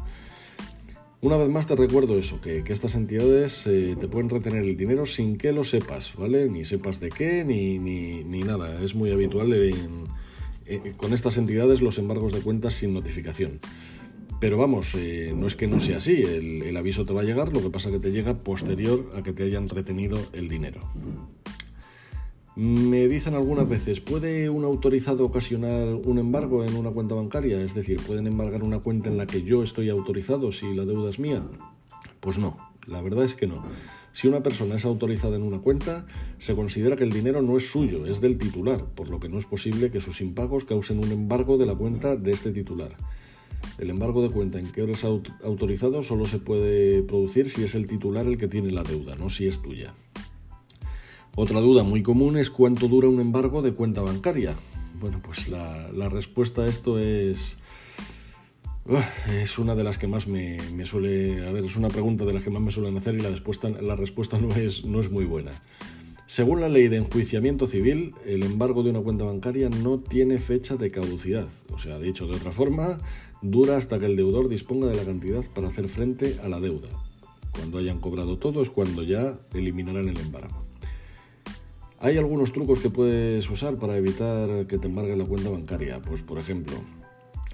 Una 1.24 1.38
vez 1.38 1.48
más 1.48 1.68
te 1.68 1.75
recuerdo 1.78 2.20
eso, 2.20 2.42
que, 2.42 2.62
estas 2.68 2.96
entidades 2.96 3.66
eh, 3.66 3.96
te 3.98 4.10
pueden 4.10 4.30
retener 4.30 4.66
el 4.66 4.75
dinero 4.75 5.06
sin 5.06 5.38
que 5.38 5.54
lo 5.54 5.64
sepas, 5.64 6.14
¿vale? 6.18 6.50
Ni 6.50 6.66
sepas 6.66 7.00
de 7.00 7.12
qué, 7.12 7.46
ni, 7.46 7.80
ni, 7.80 8.42
nada. 8.42 8.84
Es 8.84 8.94
muy 8.94 9.10
habitual 9.10 9.56
con 10.98 11.14
estas 11.14 11.38
entidades 11.38 11.81
los 11.81 11.98
embargos 11.98 12.34
de 12.34 12.42
cuentas 12.42 12.74
sin 12.74 12.94
notificación. 12.94 13.62
Pero 14.42 14.58
vamos, 14.58 14.96
eh, 14.96 15.34
no 15.34 15.48
es 15.48 15.56
que 15.56 15.66
no 15.66 15.80
sea 15.80 15.98
así, 15.98 16.24
el 16.24 16.75
aviso 16.75 17.06
te 17.06 17.14
va 17.14 17.22
a 17.22 17.24
llegar, 17.24 17.54
lo 17.54 17.62
que 17.62 17.70
pasa 17.70 17.88
es 17.88 17.96
que 17.96 18.02
te 18.02 18.12
llega 18.12 18.44
posterior 18.44 19.14
a 19.16 19.24
que 19.24 19.31
te 19.31 19.44
hayan 19.44 19.70
retenido 19.70 20.20
el 20.34 20.50
dinero. 20.50 20.81
Me 22.56 23.08
dicen 23.08 23.34
algunas 23.34 23.68
veces, 23.68 24.00
¿puede 24.00 24.48
un 24.48 24.64
autorizado 24.64 25.26
ocasionar 25.26 25.88
un 25.88 26.20
embargo 26.20 26.64
en 26.64 26.76
una 26.76 26.92
cuenta 26.92 27.16
bancaria? 27.16 27.60
Es 27.60 27.74
decir, 27.74 28.00
¿pueden 28.06 28.28
embargar 28.28 28.62
una 28.62 28.78
cuenta 28.78 29.10
en 29.10 29.18
la 29.18 29.26
que 29.26 29.42
yo 29.42 29.64
estoy 29.64 29.90
autorizado 29.90 30.52
si 30.52 30.72
la 30.76 30.86
deuda 30.86 31.10
es 31.10 31.18
mía? 31.18 31.42
Pues 32.20 32.38
no, 32.38 32.58
la 32.86 33.02
verdad 33.02 33.24
es 33.24 33.34
que 33.34 33.48
no. 33.48 33.64
Si 34.12 34.28
una 34.28 34.44
persona 34.44 34.76
es 34.76 34.86
autorizada 34.86 35.36
en 35.36 35.42
una 35.42 35.62
cuenta, 35.62 36.06
se 36.38 36.54
considera 36.56 36.96
que 36.96 37.04
el 37.04 37.12
dinero 37.12 37.42
no 37.42 37.58
es 37.58 37.72
suyo, 37.72 38.06
es 38.06 38.22
del 38.22 38.38
titular, 38.38 38.86
por 38.86 39.10
lo 39.10 39.20
que 39.20 39.30
no 39.30 39.40
es 39.40 39.48
posible 39.48 39.90
que 39.90 40.00
sus 40.00 40.22
impagos 40.22 40.64
causen 40.64 41.00
un 41.00 41.12
embargo 41.12 41.58
de 41.58 41.66
la 41.66 41.74
cuenta 41.74 42.16
de 42.16 42.32
este 42.32 42.52
titular. 42.52 42.96
El 43.80 43.90
embargo 43.90 44.22
de 44.22 44.30
cuenta 44.30 44.60
en 44.60 44.72
que 44.72 44.84
eres 44.84 45.04
autorizado 45.04 46.04
solo 46.04 46.26
se 46.26 46.38
puede 46.38 47.02
producir 47.02 47.50
si 47.50 47.64
es 47.64 47.74
el 47.74 47.88
titular 47.88 48.28
el 48.28 48.38
que 48.38 48.48
tiene 48.48 48.70
la 48.70 48.84
deuda, 48.84 49.16
no 49.16 49.32
si 49.32 49.48
es 49.48 49.60
tuya. 49.60 49.96
Otra 51.36 51.62
duda 51.62 51.84
muy 51.84 52.04
común 52.04 52.38
es 52.38 52.52
cuánto 52.52 52.88
dura 52.88 53.08
un 53.08 53.20
embargo 53.20 53.64
de 53.64 53.74
cuenta 53.74 54.02
bancaria. 54.02 54.54
Bueno, 55.00 55.20
pues 55.24 55.50
la, 55.50 56.10
respuesta 56.10 56.62
a 56.62 56.68
esto 56.68 57.00
es... 57.00 57.58
Es 59.42 59.58
una 59.58 59.76
de 59.76 59.84
las 59.84 59.98
que 59.98 60.08
más 60.08 60.28
me, 60.28 60.60
suele... 60.86 61.48
A 61.48 61.52
ver, 61.52 61.66
es 61.66 61.76
una 61.76 61.88
pregunta 61.88 62.26
de 62.26 62.34
las 62.34 62.44
que 62.44 62.52
más 62.52 62.62
me 62.62 62.72
suelen 62.72 62.98
hacer 62.98 63.16
y 63.16 63.20
la 63.20 63.30
respuesta, 63.30 64.38
no, 64.40 64.54
es, 64.56 64.86
no 64.86 65.00
es 65.00 65.10
muy 65.10 65.26
buena. 65.26 65.52
Según 66.28 66.62
la 66.62 66.70
ley 66.70 66.88
de 66.88 66.98
enjuiciamiento 66.98 67.66
civil, 67.66 68.13
el 68.25 68.44
embargo 68.44 68.84
de 68.84 68.92
una 68.92 69.02
cuenta 69.02 69.25
bancaria 69.25 69.70
no 69.70 70.00
tiene 70.00 70.38
fecha 70.38 70.75
de 70.75 70.92
caducidad. 70.92 71.48
O 71.74 71.80
sea, 71.80 71.98
dicho 71.98 72.28
de 72.28 72.36
otra 72.36 72.52
forma, 72.52 73.00
dura 73.42 73.78
hasta 73.78 74.00
que 74.00 74.06
el 74.06 74.16
deudor 74.16 74.50
disponga 74.50 74.88
de 74.88 74.96
la 74.96 75.04
cantidad 75.04 75.44
para 75.56 75.70
hacer 75.70 75.90
frente 75.90 76.38
a 76.44 76.48
la 76.48 76.60
deuda. 76.60 76.90
Cuando 77.52 77.80
hayan 77.80 78.00
cobrado 78.00 78.38
todo 78.38 78.62
es 78.62 78.70
cuando 78.70 79.04
ya 79.04 79.38
eliminarán 79.54 80.10
el 80.10 80.20
embargo. 80.20 80.62
Hay 82.03 82.17
algunos 82.17 82.51
trucos 82.51 82.79
que 82.79 82.89
puedes 82.89 83.50
usar 83.50 83.77
para 83.77 83.95
evitar 83.95 84.67
que 84.67 84.77
te 84.77 84.88
embargue 84.88 85.15
la 85.15 85.24
cuenta 85.24 85.50
bancaria. 85.50 86.01
Pues 86.01 86.22
por 86.22 86.38
ejemplo, 86.38 86.75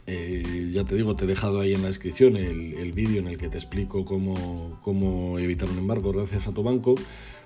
eh, 0.08 0.72
ya 0.74 0.84
te 0.86 0.96
digo, 0.96 1.16
te 1.16 1.26
he 1.26 1.28
dejado 1.28 1.60
ahí 1.60 1.76
en 1.76 1.84
la 1.84 1.90
descripción 1.90 2.36
el, 2.36 2.92
vídeo 2.94 3.20
en 3.20 3.28
el 3.28 3.38
que 3.38 3.48
te 3.48 3.60
explico 3.60 4.06
cómo, 4.06 4.80
cómo, 4.82 5.38
evitar 5.38 5.70
un 5.70 5.78
embargo 5.78 6.12
gracias 6.12 6.48
a 6.48 6.52
tu 6.52 6.64
banco. 6.64 6.96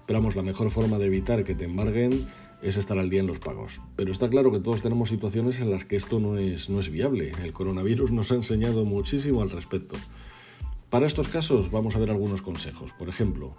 Pero 0.07 0.19
vamos, 0.19 0.38
la 0.38 0.43
mejor 0.43 0.72
forma 0.72 0.98
de 0.98 1.07
evitar 1.07 1.43
que 1.43 1.55
te 1.55 1.65
embarguen 1.65 2.25
es 2.62 2.77
estar 2.77 2.98
al 2.98 3.10
día 3.10 3.19
en 3.19 3.27
los 3.27 3.39
pagos. 3.39 3.81
Pero 3.98 4.13
está 4.13 4.29
claro 4.29 4.53
que 4.53 4.62
todos 4.62 4.81
tenemos 4.81 5.10
situaciones 5.10 5.60
en 5.60 5.72
las 5.72 5.83
que 5.83 5.98
esto 5.98 6.22
no 6.22 6.38
es, 6.38 6.69
no 6.69 6.79
es 6.79 6.89
viable. 6.89 7.33
El 7.43 7.51
coronavirus 7.51 8.13
nos 8.13 8.31
ha 8.31 8.36
enseñado 8.36 8.86
muchísimo 8.86 9.41
al 9.41 9.50
respecto. 9.50 9.98
Para 10.94 11.08
estos 11.08 11.28
casos 11.28 11.72
vamos 11.72 11.96
a 11.96 12.00
ver 12.00 12.12
algunos 12.12 12.44
consejos. 12.44 12.94
Por 12.94 13.10
ejemplo, 13.10 13.56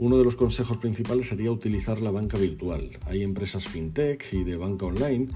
uno 0.00 0.18
de 0.18 0.24
los 0.24 0.34
consejos 0.34 0.78
principales 0.78 1.28
sería 1.28 1.52
utilizar 1.52 2.00
la 2.00 2.10
banca 2.10 2.36
virtual. 2.36 2.90
Hay 3.06 3.22
empresas 3.22 3.68
fintech 3.68 4.32
y 4.32 4.42
de 4.42 4.56
banca 4.56 4.86
online 4.86 5.28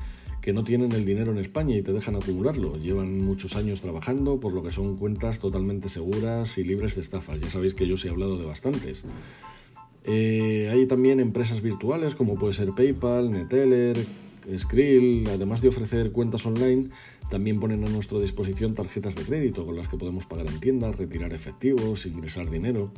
que 0.42 0.52
no 0.52 0.64
tienen 0.64 0.90
el 0.90 1.04
dinero 1.04 1.30
en 1.30 1.38
España 1.38 1.76
y 1.76 1.82
te 1.82 1.92
dejan 1.92 2.16
acumularlo. 2.16 2.76
Llevan 2.78 3.24
muchos 3.24 3.54
años 3.54 3.80
trabajando, 3.80 4.40
por 4.40 4.54
lo 4.54 4.64
que 4.64 4.72
son 4.72 4.96
cuentas 4.96 5.38
totalmente 5.38 5.88
seguras 5.88 6.58
y 6.58 6.64
libres 6.64 6.96
de 6.96 7.02
estafas. 7.02 7.40
Ya 7.40 7.48
sabéis 7.48 7.74
que 7.74 7.86
yo 7.86 7.94
os 7.94 8.04
he 8.04 8.08
hablado 8.08 8.38
de 8.38 8.44
bastantes. 8.44 9.04
Eh, 10.02 10.68
hay 10.72 10.84
también 10.86 11.20
empresas 11.20 11.62
virtuales 11.62 12.16
como 12.16 12.34
puede 12.34 12.54
ser 12.54 12.72
PayPal, 12.72 13.30
Neteller, 13.30 14.04
Skrill, 14.58 15.28
además 15.28 15.60
de 15.60 15.68
ofrecer 15.68 16.12
cuentas 16.12 16.46
online, 16.46 16.90
también 17.30 17.58
ponen 17.58 17.84
a 17.84 17.88
nuestra 17.88 18.18
disposición 18.20 18.74
tarjetas 18.74 19.14
de 19.16 19.22
crédito 19.22 19.66
con 19.66 19.76
las 19.76 19.88
que 19.88 19.96
podemos 19.96 20.26
pagar 20.26 20.46
en 20.46 20.60
tiendas, 20.60 20.96
retirar 20.96 21.32
efectivos, 21.32 22.06
ingresar 22.06 22.48
dinero. 22.50 22.92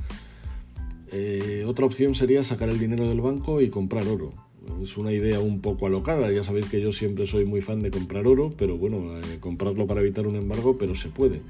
Eh, 1.11 1.65
otra 1.67 1.87
opción 1.87 2.15
sería 2.15 2.43
sacar 2.43 2.69
el 2.69 2.79
dinero 2.79 3.09
del 3.09 3.21
banco 3.21 3.61
y 3.63 3.71
comprar 3.71 4.07
oro. 4.07 4.35
Es 4.83 4.99
una 4.99 5.13
idea 5.13 5.41
un 5.41 5.61
poco 5.61 5.87
alocada, 5.87 6.31
ya 6.31 6.45
sabéis 6.45 6.67
que 6.67 6.81
yo 6.81 6.93
siempre 6.93 7.27
soy 7.27 7.47
muy 7.47 7.63
fan 7.63 7.81
de 7.81 7.91
comprar 7.91 8.27
oro, 8.27 8.53
pero 8.57 8.77
bueno, 8.77 9.19
eh, 9.19 9.39
comprarlo 9.41 9.87
para 9.87 10.01
evitar 10.01 10.27
un 10.27 10.37
embargo, 10.37 10.77
pero 10.77 10.95
se 10.95 11.09
puede. 11.09 11.41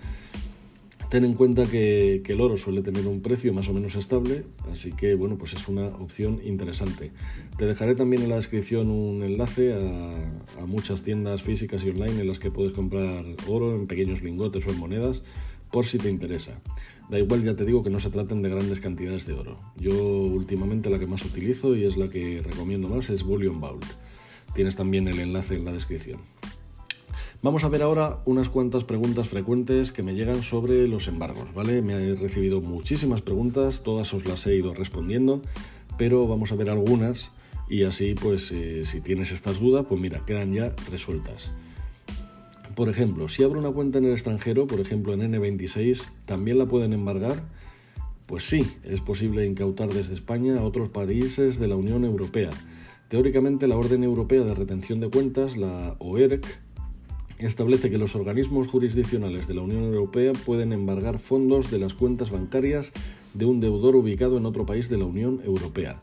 Ten 1.09 1.25
en 1.25 1.33
cuenta 1.33 1.65
que, 1.65 2.23
el 2.27 2.41
oro 2.41 2.59
suele 2.59 2.83
tener 2.83 3.07
un 3.07 3.23
precio 3.23 3.55
más 3.55 3.67
o 3.71 3.73
menos 3.73 3.97
estable, 3.97 4.45
así 4.71 4.93
que 4.93 5.15
bueno, 5.15 5.39
pues 5.39 5.55
es 5.55 5.67
una 5.67 5.87
opción 5.87 6.39
interesante. 6.45 7.13
Te 7.57 7.65
dejaré 7.65 7.95
también 7.95 8.23
en 8.23 8.29
la 8.29 8.37
descripción 8.37 8.91
un 8.91 9.23
enlace 9.23 9.73
a, 9.73 10.61
a, 10.61 10.67
muchas 10.67 11.03
tiendas 11.03 11.43
físicas 11.43 11.83
y 11.83 11.89
online 11.89 12.21
en 12.21 12.29
las 12.29 12.39
que 12.39 12.51
puedes 12.51 12.73
comprar 12.73 13.25
oro 13.47 13.75
en 13.75 13.87
pequeños 13.87 14.23
lingotes 14.23 14.67
o 14.67 14.71
en 14.71 14.79
monedas, 14.79 15.23
por 15.73 15.87
si 15.87 15.97
te 15.97 16.11
interesa. 16.11 16.61
Da 17.09 17.19
igual, 17.19 17.43
ya 17.43 17.57
te 17.57 17.65
digo 17.65 17.83
que 17.83 17.89
no 17.89 18.01
se 18.01 18.11
traten 18.11 18.43
de 18.43 18.51
grandes 18.51 18.81
cantidades 18.81 19.27
de 19.27 19.33
oro. 19.33 19.59
Yo 19.77 19.95
últimamente 19.95 20.91
la 20.91 20.99
que 20.99 21.07
más 21.07 21.25
utilizo 21.25 21.75
y 21.75 21.85
es 21.85 21.97
la 21.97 22.11
que 22.11 22.43
recomiendo 22.43 22.89
más 22.89 23.09
es 23.09 23.23
Bullion 23.23 23.61
Vault. 23.61 23.87
Tienes 24.55 24.77
también 24.77 25.09
el 25.09 25.19
enlace 25.19 25.55
en 25.55 25.65
la 25.65 25.73
descripción. 25.73 26.21
Vamos 27.41 27.63
a 27.63 27.69
ver 27.69 27.83
ahora 27.83 28.19
unas 28.25 28.49
cuantas 28.49 28.83
preguntas 28.83 29.29
frecuentes 29.29 29.93
que 29.93 30.03
me 30.03 30.15
llegan 30.15 30.43
sobre 30.43 30.89
los 30.89 31.07
embargos, 31.07 31.55
¿vale? 31.55 31.83
Me 31.83 31.95
he 31.95 32.17
recibido 32.17 32.61
muchísimas 32.61 33.23
preguntas, 33.23 33.85
todas 33.85 34.13
os 34.13 34.27
las 34.27 34.45
he 34.49 34.57
ido 34.57 34.75
respondiendo, 34.75 35.41
pero 35.97 36.27
vamos 36.27 36.51
a 36.51 36.57
ver 36.57 36.69
algunas 36.69 37.31
y 37.71 37.85
así 37.85 38.15
pues 38.15 38.51
eh, 38.51 38.85
si 38.85 39.01
tienes 39.01 39.31
estas 39.31 39.61
dudas, 39.61 39.87
pues 39.89 40.01
mira, 40.01 40.25
quedan 40.27 40.53
ya 40.53 40.75
resueltas. 40.91 41.53
Por 42.75 42.89
ejemplo, 42.89 43.29
si 43.29 43.45
abro 43.45 43.61
una 43.61 43.71
cuenta 43.71 43.99
en 43.99 44.07
el 44.07 44.13
extranjero, 44.13 44.67
por 44.67 44.81
ejemplo 44.81 45.13
en 45.13 45.21
N26, 45.21 46.09
¿también 46.25 46.59
la 46.59 46.67
pueden 46.67 46.93
embargar? 46.93 47.45
Pues 48.27 48.49
sí, 48.49 48.67
es 48.83 49.01
posible 49.01 49.47
incautar 49.47 49.91
desde 49.91 50.15
España 50.15 50.59
a 50.59 50.65
otros 50.65 50.89
países 50.89 51.61
de 51.61 51.69
la 51.69 51.77
Unión 51.77 52.05
Europea. 52.05 52.51
Teóricamente, 53.09 53.69
la 53.69 53.77
Orden 53.77 54.05
Europea 54.05 54.43
de 54.43 54.55
Retención 54.55 55.01
de 55.01 55.09
Cuentas, 55.09 55.57
la 55.57 55.97
OERC, 55.99 56.45
establece 57.39 57.91
que 57.91 57.99
los 57.99 58.17
organismos 58.17 58.67
jurisdiccionales 58.67 59.47
de 59.47 59.55
la 59.55 59.63
Unión 59.63 59.85
Europea 59.85 60.33
pueden 60.33 60.73
embargar 60.73 61.19
fondos 61.19 61.71
de 61.71 61.79
las 61.79 61.95
cuentas 61.95 62.31
bancarias 62.31 62.93
de 63.35 63.45
un 63.45 63.61
deudor 63.61 63.97
ubicado 63.97 64.39
en 64.39 64.47
otro 64.47 64.67
país 64.67 64.89
de 64.89 64.99
la 64.99 65.05
Unión 65.05 65.41
Europea. 65.45 66.03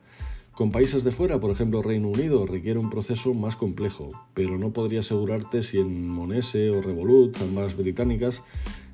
Con 0.54 0.72
países 0.72 1.04
de 1.04 1.12
fuera, 1.12 1.40
por 1.42 1.52
ejemplo 1.52 1.82
Reino 1.82 2.08
Unido, 2.08 2.46
requiere 2.46 2.80
un 2.80 2.90
proceso 2.90 3.34
más 3.34 3.58
complejo, 3.58 4.08
pero 4.34 4.58
no 4.58 4.72
podría 4.72 5.02
asegurarte 5.02 5.62
si 5.64 5.80
en 5.80 6.08
Monese 6.08 6.70
o 6.70 6.82
Revolut, 6.82 7.36
ambas 7.42 7.76
británicas, 7.76 8.42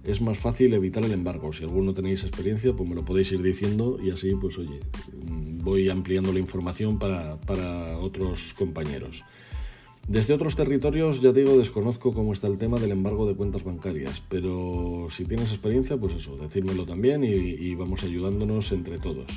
es 0.04 0.22
más 0.22 0.40
fácil 0.40 0.74
evitar 0.74 1.06
el 1.06 1.12
embargo. 1.12 1.54
Si 1.54 1.64
alguno 1.64 1.94
tenéis 1.94 2.24
experiencia, 2.24 2.74
pues 2.74 2.90
me 2.90 2.96
lo 2.96 3.06
podéis 3.06 3.32
ir 3.32 3.44
diciendo 3.44 4.00
y 4.04 4.10
así, 4.10 4.34
pues 4.34 4.58
oye, 4.58 4.80
voy 5.64 5.90
ampliando 5.90 6.34
la 6.34 6.40
información 6.40 6.98
para, 6.98 7.40
para 7.42 8.00
otros 8.00 8.56
compañeros. 8.58 9.24
Desde 10.08 10.34
otros 10.34 10.56
territorios, 10.56 11.22
ya 11.22 11.32
digo, 11.32 11.58
desconozco 11.58 12.14
cómo 12.14 12.34
está 12.34 12.48
el 12.48 12.58
tema 12.58 12.80
del 12.80 12.92
embargo 12.92 13.28
de 13.28 13.36
cuentas 13.36 13.64
bancarias, 13.64 14.24
pero 14.30 15.08
si 15.12 15.26
tienes 15.26 15.52
experiencia, 15.52 15.98
pues 15.98 16.16
eso, 16.16 16.36
decírmelo 16.38 16.86
también 16.86 17.24
y, 17.24 17.76
vamos 17.76 18.04
ayudándonos 18.04 18.72
entre 18.72 18.98
todos. 18.98 19.28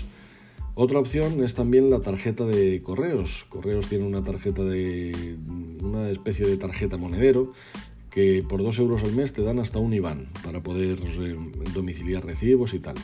Otra 0.75 0.99
opción 0.99 1.45
es 1.45 1.55
también 1.55 1.91
la 1.91 2.01
tarjeta 2.01 2.45
de 2.45 2.83
correos. 2.83 3.45
Correos 3.49 3.87
tiene 3.87 4.05
una 4.05 4.25
tarjeta 4.25 4.65
de. 4.65 5.37
una 5.81 6.11
especie 6.11 6.47
de 6.47 6.57
tarjeta 6.57 6.97
monedero 6.97 7.53
que 8.11 8.45
por 8.49 8.63
2 8.63 8.79
euros 8.79 9.05
al 9.05 9.13
mes 9.13 9.33
te 9.33 9.43
dan 9.43 9.59
hasta 9.59 9.79
un 9.79 9.93
IBAN 9.93 10.29
para 10.45 10.63
poder 10.63 11.01
eh, 11.01 11.37
domiciliar 11.73 12.25
recibos 12.25 12.75
y 12.75 12.81
tal. 12.81 12.95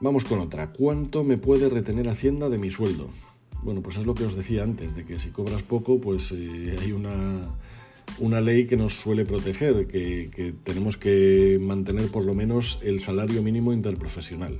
Vamos 0.00 0.24
con 0.24 0.40
otra. 0.40 0.72
¿Cuánto 0.72 1.22
me 1.22 1.38
puede 1.38 1.68
retener 1.68 2.08
Hacienda 2.08 2.48
de 2.48 2.58
mi 2.58 2.72
sueldo? 2.72 3.08
Bueno, 3.62 3.80
pues 3.80 3.96
es 3.96 4.06
lo 4.06 4.14
que 4.14 4.24
os 4.24 4.34
decía 4.34 4.64
antes, 4.64 4.96
de 4.96 5.04
que 5.04 5.18
si 5.18 5.30
cobras 5.30 5.62
poco, 5.62 6.00
pues 6.00 6.32
eh, 6.32 6.76
hay 6.80 6.90
una, 6.90 7.54
una, 8.18 8.40
ley 8.40 8.66
que 8.66 8.76
nos 8.76 8.94
suele 8.94 9.24
proteger, 9.24 9.86
que, 9.86 10.54
tenemos 10.64 10.96
que 10.96 11.58
mantener 11.60 12.08
por 12.08 12.24
lo 12.24 12.34
menos 12.34 12.80
el 12.82 12.98
salario 12.98 13.40
mínimo 13.40 13.72
interprofesional. 13.72 14.56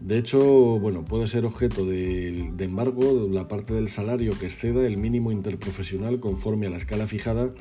De 0.00 0.18
hecho, 0.18 0.40
bueno, 0.78 1.04
puede 1.04 1.26
ser 1.26 1.46
objeto 1.46 1.86
de, 1.86 2.50
de, 2.54 2.64
embargo 2.64 3.28
la 3.30 3.48
parte 3.48 3.72
del 3.72 3.88
salario 3.88 4.32
que 4.38 4.46
exceda 4.46 4.86
el 4.86 4.98
mínimo 4.98 5.32
interprofesional 5.32 6.20
conforme 6.20 6.66
a 6.66 6.70
la 6.70 6.76
escala 6.76 7.06
fijada 7.06 7.54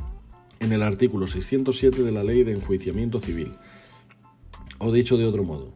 en 0.59 0.73
el 0.73 0.83
artículo 0.83 1.27
607 1.27 2.03
de 2.03 2.11
la 2.11 2.23
Ley 2.23 2.43
de 2.43 2.53
Enjuiciamiento 2.53 3.19
Civil. 3.19 3.53
O 4.79 4.91
dicho 4.91 5.15
de 5.15 5.25
otro 5.25 5.43
modo, 5.43 5.69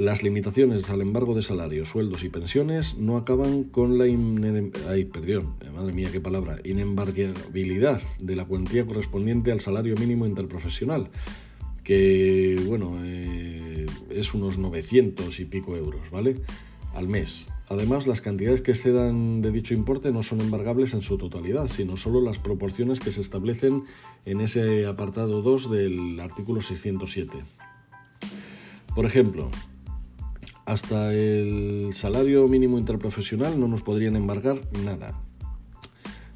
las 0.00 0.22
limitaciones 0.22 0.88
al 0.88 1.02
embargo 1.02 1.34
de 1.34 1.42
salarios, 1.42 1.90
sueldos 1.90 2.24
y 2.24 2.30
pensiones 2.30 2.96
no 2.96 3.18
acaban 3.18 3.64
con 3.64 3.98
la 3.98 4.06
perdón, 5.12 5.56
madre 5.74 5.92
mía, 5.92 6.08
qué 6.10 6.22
palabra, 6.22 6.56
inembargabilidad 6.64 8.00
de 8.18 8.34
la 8.34 8.46
cuantía 8.46 8.86
correspondiente 8.86 9.52
al 9.52 9.60
salario 9.60 9.94
mínimo 9.96 10.24
interprofesional, 10.24 11.10
que 11.84 12.58
bueno, 12.66 12.96
eh, 13.02 13.84
es 14.08 14.32
unos 14.32 14.56
900 14.56 15.38
y 15.38 15.44
pico 15.44 15.76
euros, 15.76 16.10
¿vale? 16.10 16.36
Al 16.94 17.06
mes. 17.06 17.48
Además, 17.68 18.06
las 18.06 18.22
cantidades 18.22 18.62
que 18.62 18.70
excedan 18.70 19.42
de 19.42 19.52
dicho 19.52 19.74
importe 19.74 20.12
no 20.12 20.22
son 20.22 20.40
embargables 20.40 20.94
en 20.94 21.02
su 21.02 21.18
totalidad, 21.18 21.68
sino 21.68 21.98
solo 21.98 22.22
las 22.22 22.38
proporciones 22.38 23.00
que 23.00 23.12
se 23.12 23.20
establecen 23.20 23.84
en 24.24 24.40
ese 24.40 24.86
apartado 24.86 25.42
2 25.42 25.70
del 25.70 26.20
artículo 26.20 26.62
607. 26.62 27.36
Por 28.94 29.04
ejemplo, 29.04 29.50
hasta 30.66 31.12
el 31.12 31.90
salario 31.92 32.46
mínimo 32.48 32.78
interprofesional 32.78 33.58
no 33.58 33.68
nos 33.68 33.82
podrían 33.82 34.16
embargar 34.16 34.60
nada. 34.84 35.20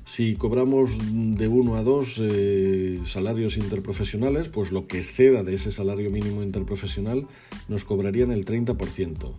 Si 0.06 0.36
cobramos 0.36 0.98
de 1.00 1.48
uno 1.48 1.76
a 1.76 1.82
dos 1.82 2.20
eh, 2.20 3.00
salarios 3.06 3.56
interprofesionales, 3.56 4.48
pues 4.48 4.70
lo 4.70 4.86
que 4.86 4.98
exceda 4.98 5.42
de 5.42 5.54
ese 5.54 5.70
salario 5.70 6.10
mínimo 6.10 6.42
interprofesional 6.42 7.26
nos 7.68 7.84
cobrarían 7.84 8.30
el 8.30 8.44
30%. 8.44 9.32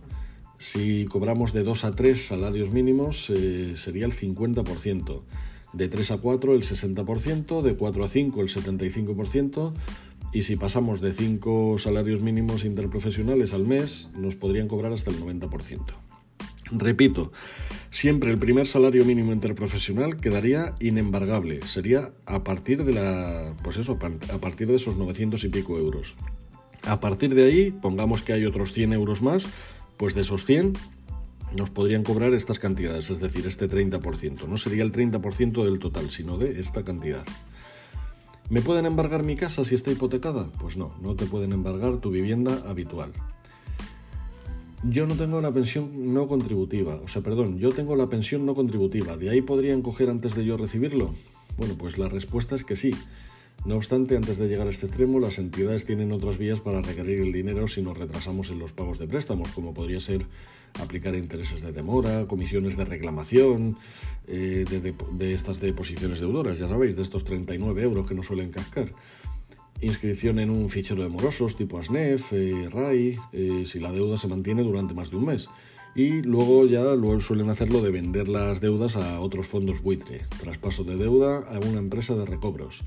Si 0.58 1.04
cobramos 1.04 1.52
de 1.52 1.62
2 1.62 1.84
a 1.84 1.90
3 1.92 2.26
salarios 2.26 2.70
mínimos 2.70 3.30
eh, 3.30 3.72
sería 3.76 4.06
el 4.06 4.12
50%, 4.12 5.22
de 5.72 5.88
3 5.88 6.10
a 6.10 6.18
4 6.18 6.54
el 6.54 6.62
60%, 6.62 7.62
de 7.62 7.76
4 7.76 8.04
a 8.04 8.08
5 8.08 8.40
el 8.40 8.48
75%, 8.48 9.72
y 10.36 10.42
si 10.42 10.56
pasamos 10.56 11.00
de 11.00 11.14
5 11.14 11.78
salarios 11.78 12.20
mínimos 12.20 12.66
interprofesionales 12.66 13.54
al 13.54 13.66
mes, 13.66 14.10
nos 14.14 14.34
podrían 14.34 14.68
cobrar 14.68 14.92
hasta 14.92 15.10
el 15.10 15.18
90%. 15.18 15.80
Repito, 16.72 17.32
siempre 17.88 18.32
el 18.32 18.36
primer 18.36 18.66
salario 18.66 19.06
mínimo 19.06 19.32
interprofesional 19.32 20.18
quedaría 20.18 20.74
inembargable, 20.78 21.62
sería 21.62 22.12
a 22.26 22.44
partir 22.44 22.84
de 22.84 22.92
la 22.92 23.54
pues 23.62 23.78
eso, 23.78 23.98
a 24.30 24.38
partir 24.38 24.68
de 24.68 24.74
esos 24.74 24.96
900 24.96 25.42
y 25.42 25.48
pico 25.48 25.78
euros. 25.78 26.14
A 26.82 27.00
partir 27.00 27.34
de 27.34 27.44
ahí, 27.44 27.70
pongamos 27.70 28.20
que 28.20 28.34
hay 28.34 28.44
otros 28.44 28.72
100 28.72 28.92
euros 28.92 29.22
más, 29.22 29.46
pues 29.96 30.14
de 30.14 30.20
esos 30.20 30.44
100 30.44 30.74
nos 31.54 31.70
podrían 31.70 32.02
cobrar 32.02 32.34
estas 32.34 32.58
cantidades, 32.58 33.08
es 33.08 33.20
decir, 33.20 33.46
este 33.46 33.70
30%. 33.70 34.46
No 34.46 34.58
sería 34.58 34.82
el 34.82 34.92
30% 34.92 35.64
del 35.64 35.78
total, 35.78 36.10
sino 36.10 36.36
de 36.36 36.60
esta 36.60 36.84
cantidad. 36.84 37.24
¿Me 38.48 38.62
pueden 38.62 38.86
embargar 38.86 39.24
mi 39.24 39.34
casa 39.34 39.64
si 39.64 39.74
está 39.74 39.90
hipotecada? 39.90 40.48
Pues 40.60 40.76
no, 40.76 40.94
no 41.02 41.16
te 41.16 41.26
pueden 41.26 41.52
embargar 41.52 41.96
tu 41.96 42.10
vivienda 42.10 42.62
habitual. 42.68 43.12
Yo 44.84 45.06
no 45.06 45.16
tengo 45.16 45.40
la 45.40 45.50
pensión 45.50 46.14
no 46.14 46.28
contributiva, 46.28 47.00
o 47.02 47.08
sea, 47.08 47.22
perdón, 47.22 47.58
yo 47.58 47.70
tengo 47.70 47.96
la 47.96 48.08
pensión 48.08 48.46
no 48.46 48.54
contributiva, 48.54 49.16
¿de 49.16 49.30
ahí 49.30 49.42
podrían 49.42 49.82
coger 49.82 50.10
antes 50.10 50.36
de 50.36 50.44
yo 50.44 50.56
recibirlo? 50.56 51.12
Bueno, 51.58 51.74
pues 51.76 51.98
la 51.98 52.08
respuesta 52.08 52.54
es 52.54 52.62
que 52.62 52.76
sí. 52.76 52.92
No 53.64 53.76
obstante, 53.76 54.16
antes 54.16 54.38
de 54.38 54.46
llegar 54.46 54.66
a 54.66 54.70
este 54.70 54.86
extremo, 54.86 55.18
las 55.18 55.38
entidades 55.38 55.84
tienen 55.84 56.12
otras 56.12 56.38
vías 56.38 56.60
para 56.60 56.82
requerir 56.82 57.20
el 57.20 57.32
dinero 57.32 57.66
si 57.66 57.82
nos 57.82 57.98
retrasamos 57.98 58.50
en 58.50 58.60
los 58.60 58.72
pagos 58.72 58.98
de 58.98 59.08
préstamos, 59.08 59.48
como 59.50 59.74
podría 59.74 59.98
ser 59.98 60.26
aplicar 60.80 61.14
intereses 61.14 61.62
de 61.62 61.72
demora, 61.72 62.26
comisiones 62.26 62.76
de 62.76 62.84
reclamación, 62.84 63.76
eh, 64.26 64.64
de, 64.68 65.34
estas 65.34 65.60
deposiciones 65.60 66.20
deudoras, 66.20 66.58
ya 66.58 66.68
sabéis, 66.68 66.96
de 66.96 67.02
estos 67.02 67.24
39 67.24 67.82
euros 67.82 68.06
que 68.06 68.14
nos 68.14 68.26
suelen 68.26 68.50
cascar. 68.50 68.92
Inscripción 69.80 70.38
en 70.38 70.50
un 70.50 70.68
fichero 70.70 71.02
de 71.02 71.08
morosos 71.08 71.56
tipo 71.56 71.78
ASNEF, 71.78 72.32
eh, 72.32 72.68
RAI, 72.70 73.18
eh, 73.32 73.64
si 73.66 73.78
la 73.78 73.92
deuda 73.92 74.16
se 74.16 74.28
mantiene 74.28 74.62
durante 74.62 74.94
más 74.94 75.10
de 75.10 75.16
un 75.16 75.26
mes. 75.26 75.48
Y 75.94 76.22
luego 76.22 76.66
ya 76.66 76.82
luego 76.94 77.20
suelen 77.20 77.48
hacerlo 77.48 77.80
de 77.80 77.90
vender 77.90 78.28
las 78.28 78.60
deudas 78.60 78.96
a 78.96 79.20
otros 79.20 79.46
fondos 79.46 79.82
buitre, 79.82 80.26
traspaso 80.40 80.84
de 80.84 80.96
deuda 80.96 81.38
a 81.38 81.58
una 81.58 81.78
empresa 81.78 82.14
de 82.14 82.26
recobros. 82.26 82.82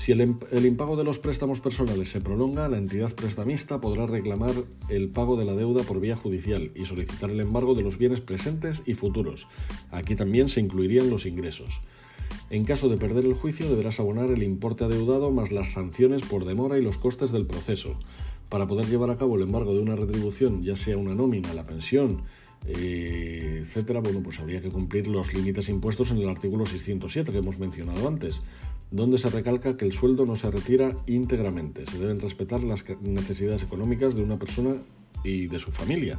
Si 0.00 0.12
el, 0.12 0.64
impago 0.64 0.96
de 0.96 1.04
los 1.04 1.18
préstamos 1.18 1.60
personales 1.60 2.08
se 2.08 2.22
prolonga, 2.22 2.70
la 2.70 2.78
entidad 2.78 3.14
prestamista 3.14 3.82
podrá 3.82 4.06
reclamar 4.06 4.54
el 4.88 5.10
pago 5.10 5.36
de 5.36 5.44
la 5.44 5.52
deuda 5.52 5.82
por 5.82 6.00
vía 6.00 6.16
judicial 6.16 6.70
y 6.74 6.86
solicitar 6.86 7.28
el 7.28 7.38
embargo 7.38 7.74
de 7.74 7.82
los 7.82 7.98
bienes 7.98 8.22
presentes 8.22 8.82
y 8.86 8.94
futuros. 8.94 9.46
Aquí 9.90 10.16
también 10.16 10.48
se 10.48 10.60
incluirían 10.60 11.10
los 11.10 11.26
ingresos. 11.26 11.82
En 12.48 12.64
caso 12.64 12.88
de 12.88 12.96
perder 12.96 13.26
el 13.26 13.34
juicio, 13.34 13.68
deberás 13.68 14.00
abonar 14.00 14.30
el 14.30 14.42
importe 14.42 14.84
adeudado 14.84 15.32
más 15.32 15.52
las 15.52 15.72
sanciones 15.72 16.22
por 16.22 16.46
demora 16.46 16.78
y 16.78 16.82
los 16.82 16.96
costes 16.96 17.30
del 17.30 17.44
proceso. 17.44 17.98
Para 18.48 18.66
poder 18.66 18.86
llevar 18.86 19.10
a 19.10 19.18
cabo 19.18 19.36
el 19.36 19.42
embargo 19.42 19.74
de 19.74 19.80
una 19.80 19.96
retribución, 19.96 20.62
ya 20.62 20.76
sea 20.76 20.96
una 20.96 21.14
nómina, 21.14 21.52
la 21.52 21.66
pensión, 21.66 22.22
eh, 22.66 23.58
etcétera, 23.60 24.00
bueno, 24.00 24.22
pues 24.22 24.40
habría 24.40 24.62
que 24.62 24.70
cumplir 24.70 25.08
los 25.08 25.34
límites 25.34 25.68
impuestos 25.68 26.10
en 26.10 26.16
el 26.16 26.28
artículo 26.30 26.64
607 26.64 27.32
que 27.32 27.38
hemos 27.38 27.58
mencionado 27.58 28.08
antes, 28.08 28.40
donde 28.90 29.18
se 29.18 29.30
recalca 29.30 29.76
que 29.76 29.84
el 29.84 29.92
sueldo 29.92 30.26
no 30.26 30.36
se 30.36 30.50
retira 30.50 30.96
íntegramente, 31.06 31.86
se 31.86 31.98
deben 31.98 32.20
respetar 32.20 32.64
las 32.64 32.84
necesidades 33.00 33.62
económicas 33.62 34.14
de 34.14 34.22
una 34.22 34.38
persona 34.38 34.76
y 35.22 35.46
de 35.46 35.58
su 35.58 35.70
familia. 35.70 36.18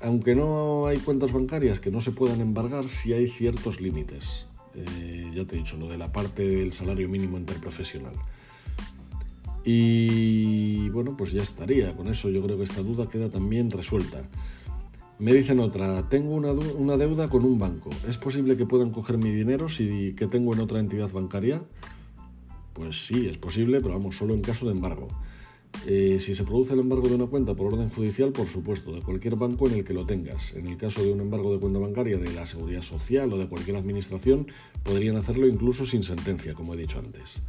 Aunque 0.00 0.34
no 0.34 0.86
hay 0.86 0.98
cuentas 0.98 1.32
bancarias 1.32 1.80
que 1.80 1.90
no 1.90 2.00
se 2.00 2.12
puedan 2.12 2.40
embargar, 2.40 2.88
sí 2.88 3.12
hay 3.12 3.28
ciertos 3.28 3.80
límites. 3.80 4.46
Eh, 4.74 5.30
ya 5.34 5.46
te 5.46 5.54
he 5.54 5.58
dicho, 5.58 5.76
lo 5.76 5.88
de 5.88 5.96
la 5.96 6.12
parte 6.12 6.46
del 6.46 6.72
salario 6.72 7.08
mínimo 7.08 7.38
interprofesional. 7.38 8.12
Y 9.64 10.88
bueno, 10.90 11.16
pues 11.16 11.32
ya 11.32 11.42
estaría. 11.42 11.96
Con 11.96 12.08
eso 12.08 12.28
yo 12.30 12.42
creo 12.42 12.56
que 12.56 12.64
esta 12.64 12.82
duda 12.82 13.08
queda 13.08 13.30
también 13.30 13.70
resuelta. 13.70 14.22
Me 15.18 15.32
dicen 15.32 15.60
otra, 15.60 16.08
tengo 16.10 16.34
una, 16.34 16.52
una, 16.52 16.96
deuda 16.98 17.28
con 17.28 17.44
un 17.44 17.58
banco. 17.58 17.88
¿Es 18.06 18.18
posible 18.18 18.56
que 18.56 18.66
puedan 18.66 18.90
coger 18.90 19.16
mi 19.16 19.30
dinero 19.30 19.68
si 19.68 20.14
que 20.14 20.26
tengo 20.26 20.52
en 20.52 20.60
otra 20.60 20.78
entidad 20.78 21.10
bancaria? 21.10 21.62
Pues 22.74 23.06
sí, 23.06 23.26
es 23.26 23.38
posible, 23.38 23.80
pero 23.80 23.94
vamos, 23.94 24.16
solo 24.16 24.34
en 24.34 24.42
caso 24.42 24.66
de 24.66 24.72
embargo. 24.72 25.08
Eh, 25.86 26.18
si 26.20 26.34
se 26.34 26.44
produce 26.44 26.74
el 26.74 26.80
embargo 26.80 27.08
de 27.08 27.14
una 27.14 27.26
cuenta 27.26 27.54
por 27.54 27.72
orden 27.72 27.88
judicial, 27.88 28.32
por 28.32 28.48
supuesto, 28.48 28.92
de 28.92 29.00
cualquier 29.00 29.36
banco 29.36 29.66
en 29.68 29.74
el 29.74 29.84
que 29.84 29.94
lo 29.94 30.04
tengas. 30.04 30.54
En 30.54 30.66
el 30.66 30.76
caso 30.76 31.02
de 31.02 31.12
un 31.12 31.20
embargo 31.20 31.52
de 31.52 31.60
cuenta 31.60 31.78
bancaria 31.78 32.18
de 32.18 32.32
la 32.32 32.44
Seguridad 32.44 32.82
Social 32.82 33.32
o 33.32 33.38
de 33.38 33.48
cualquier 33.48 33.76
administración, 33.76 34.48
podrían 34.82 35.16
hacerlo 35.16 35.46
incluso 35.46 35.86
sin 35.86 36.02
sentencia, 36.02 36.54
como 36.54 36.74
he 36.74 36.76
dicho 36.76 36.98
antes. 36.98 37.40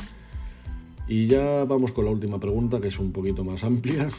Y 1.08 1.28
ya 1.28 1.64
vamos 1.66 1.92
con 1.92 2.06
la 2.06 2.12
última 2.12 2.40
pregunta, 2.40 2.80
que 2.80 2.90
es 2.90 3.00
un 3.00 3.12
poquito 3.12 3.44
más 3.44 3.64
amplia. 3.64 4.10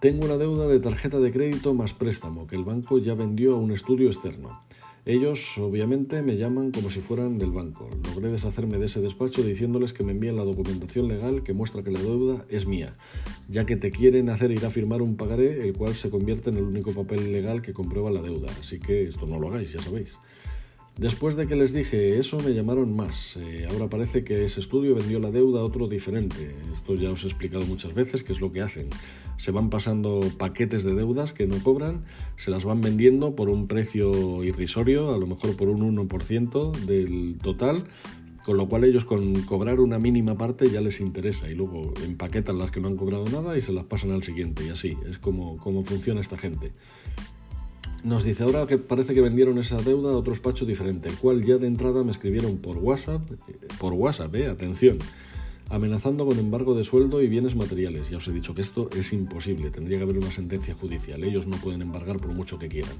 Tengo 0.00 0.26
una 0.26 0.36
deuda 0.36 0.68
de 0.68 0.78
tarjeta 0.78 1.18
de 1.18 1.32
crédito 1.32 1.74
más 1.74 1.92
préstamo 1.92 2.46
que 2.46 2.54
el 2.54 2.62
banco 2.62 2.98
ya 2.98 3.14
vendió 3.14 3.56
a 3.56 3.58
un 3.58 3.72
estudio 3.72 4.06
externo. 4.06 4.62
Ellos, 5.04 5.58
obviamente, 5.58 6.22
me 6.22 6.36
llaman 6.36 6.70
como 6.70 6.88
si 6.88 7.00
fueran 7.00 7.36
del 7.36 7.50
banco. 7.50 7.88
Logré 8.06 8.28
deshacerme 8.28 8.78
de 8.78 8.86
ese 8.86 9.00
despacho 9.00 9.42
diciéndoles 9.42 9.92
que 9.92 10.04
me 10.04 10.12
envíen 10.12 10.36
la 10.36 10.44
documentación 10.44 11.08
legal 11.08 11.42
que 11.42 11.52
muestra 11.52 11.82
que 11.82 11.90
la 11.90 11.98
deuda 11.98 12.44
es 12.48 12.68
mía, 12.68 12.94
ya 13.48 13.66
que 13.66 13.74
te 13.74 13.90
quieren 13.90 14.28
hacer 14.28 14.52
ir 14.52 14.64
a 14.64 14.70
firmar 14.70 15.02
un 15.02 15.16
pagaré, 15.16 15.62
el 15.62 15.72
cual 15.72 15.94
se 15.94 16.10
convierte 16.10 16.50
en 16.50 16.58
el 16.58 16.62
único 16.62 16.92
papel 16.92 17.32
legal 17.32 17.60
que 17.60 17.72
comprueba 17.72 18.12
la 18.12 18.22
deuda. 18.22 18.52
Así 18.60 18.78
que 18.78 19.02
esto 19.02 19.26
no 19.26 19.40
lo 19.40 19.48
hagáis, 19.48 19.72
ya 19.72 19.82
sabéis. 19.82 20.12
Después 20.98 21.36
de 21.36 21.46
que 21.46 21.54
les 21.54 21.72
dije 21.72 22.18
eso, 22.18 22.40
me 22.40 22.52
llamaron 22.52 22.96
más. 22.96 23.36
Eh, 23.36 23.68
ahora 23.70 23.88
parece 23.88 24.24
que 24.24 24.44
ese 24.44 24.58
estudio 24.58 24.96
vendió 24.96 25.20
la 25.20 25.30
deuda 25.30 25.60
a 25.60 25.64
otro 25.64 25.86
diferente. 25.86 26.56
Esto 26.72 26.96
ya 26.96 27.12
os 27.12 27.22
he 27.22 27.28
explicado 27.28 27.64
muchas 27.66 27.94
veces, 27.94 28.24
que 28.24 28.32
es 28.32 28.40
lo 28.40 28.50
que 28.50 28.62
hacen. 28.62 28.88
Se 29.36 29.52
van 29.52 29.70
pasando 29.70 30.18
paquetes 30.36 30.82
de 30.82 30.94
deudas 30.94 31.30
que 31.30 31.46
no 31.46 31.62
cobran, 31.62 32.02
se 32.34 32.50
las 32.50 32.64
van 32.64 32.80
vendiendo 32.80 33.36
por 33.36 33.48
un 33.48 33.68
precio 33.68 34.42
irrisorio, 34.42 35.14
a 35.14 35.18
lo 35.18 35.28
mejor 35.28 35.54
por 35.54 35.68
un 35.68 35.96
1% 35.96 36.72
del 36.72 37.38
total, 37.40 37.84
con 38.44 38.56
lo 38.56 38.68
cual 38.68 38.82
ellos 38.82 39.04
con 39.04 39.42
cobrar 39.42 39.78
una 39.78 40.00
mínima 40.00 40.34
parte 40.34 40.68
ya 40.68 40.80
les 40.80 40.98
interesa 40.98 41.48
y 41.48 41.54
luego 41.54 41.94
empaquetan 42.02 42.58
las 42.58 42.72
que 42.72 42.80
no 42.80 42.88
han 42.88 42.96
cobrado 42.96 43.24
nada 43.26 43.56
y 43.56 43.62
se 43.62 43.72
las 43.72 43.84
pasan 43.84 44.10
al 44.10 44.24
siguiente 44.24 44.66
y 44.66 44.70
así 44.70 44.96
es 45.08 45.18
como, 45.18 45.58
como 45.58 45.84
funciona 45.84 46.20
esta 46.20 46.38
gente. 46.38 46.72
Nos 48.04 48.22
dice 48.22 48.44
ahora 48.44 48.66
que 48.66 48.78
parece 48.78 49.12
que 49.12 49.20
vendieron 49.20 49.58
esa 49.58 49.76
deuda 49.82 50.10
a 50.10 50.16
otro 50.16 50.32
despacho 50.32 50.64
diferente, 50.64 51.08
el 51.08 51.16
cual 51.16 51.44
ya 51.44 51.56
de 51.56 51.66
entrada 51.66 52.04
me 52.04 52.12
escribieron 52.12 52.58
por 52.58 52.78
WhatsApp, 52.78 53.28
eh, 53.32 53.54
por 53.78 53.92
WhatsApp, 53.92 54.32
eh, 54.36 54.46
atención, 54.46 54.98
amenazando 55.68 56.24
con 56.24 56.38
embargo 56.38 56.74
de 56.74 56.84
sueldo 56.84 57.20
y 57.20 57.26
bienes 57.26 57.56
materiales. 57.56 58.08
Ya 58.08 58.18
os 58.18 58.28
he 58.28 58.32
dicho 58.32 58.54
que 58.54 58.62
esto 58.62 58.88
es 58.96 59.12
imposible, 59.12 59.70
tendría 59.70 59.98
que 59.98 60.04
haber 60.04 60.18
una 60.18 60.30
sentencia 60.30 60.74
judicial, 60.74 61.24
ellos 61.24 61.48
no 61.48 61.56
pueden 61.56 61.82
embargar 61.82 62.18
por 62.18 62.28
mucho 62.28 62.58
que 62.58 62.68
quieran. 62.68 62.94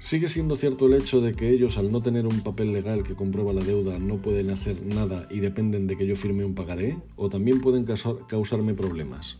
Sigue 0.00 0.28
siendo 0.28 0.56
cierto 0.56 0.86
el 0.86 0.94
hecho 0.94 1.20
de 1.20 1.32
que 1.32 1.50
ellos, 1.50 1.78
al 1.78 1.90
no 1.90 2.02
tener 2.02 2.26
un 2.26 2.40
papel 2.40 2.72
legal 2.72 3.04
que 3.04 3.14
comprueba 3.14 3.54
la 3.54 3.62
deuda, 3.62 3.98
no 3.98 4.16
pueden 4.16 4.50
hacer 4.50 4.84
nada 4.84 5.28
y 5.30 5.38
dependen 5.38 5.86
de 5.86 5.96
que 5.96 6.06
yo 6.06 6.16
firme 6.16 6.44
un 6.44 6.54
pagaré, 6.54 6.98
o 7.16 7.28
también 7.28 7.60
pueden 7.60 7.86
causarme 8.28 8.74
problemas. 8.74 9.38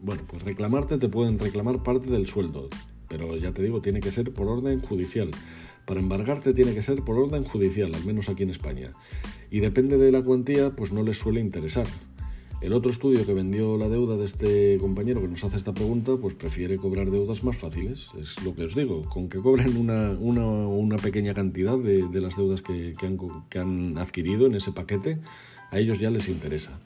Bueno, 0.00 0.22
pues 0.26 0.42
reclamarte 0.42 0.98
te 0.98 1.08
pueden 1.08 1.38
reclamar 1.38 1.84
parte 1.84 2.10
del 2.10 2.26
sueldo, 2.26 2.68
pero 3.12 3.36
ya 3.36 3.52
te 3.52 3.62
digo, 3.62 3.82
tiene 3.82 4.00
que 4.00 4.10
ser 4.10 4.32
por 4.32 4.48
orden 4.48 4.80
judicial. 4.80 5.30
Para 5.84 6.00
embargarte 6.00 6.54
tiene 6.54 6.72
que 6.72 6.80
ser 6.80 7.02
por 7.02 7.18
orden 7.18 7.44
judicial, 7.44 7.94
al 7.94 8.06
menos 8.06 8.30
aquí 8.30 8.42
en 8.42 8.48
España. 8.48 8.90
Y 9.50 9.60
depende 9.60 9.98
de 9.98 10.10
la 10.10 10.22
cuantía, 10.22 10.74
pues 10.74 10.92
no 10.92 11.02
les 11.02 11.18
suele 11.18 11.38
interesar. 11.38 11.86
El 12.62 12.72
otro 12.72 12.90
estudio 12.90 13.26
que 13.26 13.34
vendió 13.34 13.76
la 13.76 13.90
deuda 13.90 14.16
de 14.16 14.24
este 14.24 14.78
compañero 14.78 15.20
que 15.20 15.28
nos 15.28 15.44
hace 15.44 15.58
esta 15.58 15.74
pregunta, 15.74 16.16
pues 16.16 16.32
prefiere 16.34 16.78
cobrar 16.78 17.10
deudas 17.10 17.44
más 17.44 17.58
fáciles. 17.58 18.06
Es 18.18 18.42
lo 18.42 18.54
que 18.54 18.64
os 18.64 18.74
digo, 18.74 19.02
con 19.02 19.28
que 19.28 19.40
cobren 19.40 19.76
una, 19.76 20.12
una, 20.12 20.96
pequeña 20.96 21.34
cantidad 21.34 21.76
de, 21.76 22.08
las 22.18 22.36
deudas 22.36 22.62
que, 22.62 22.94
han, 23.02 23.18
que 23.50 23.58
han 23.58 23.98
adquirido 23.98 24.46
en 24.46 24.54
ese 24.54 24.72
paquete, 24.72 25.18
a 25.70 25.78
ellos 25.78 25.98
ya 25.98 26.08
les 26.08 26.30
interesa. 26.30 26.80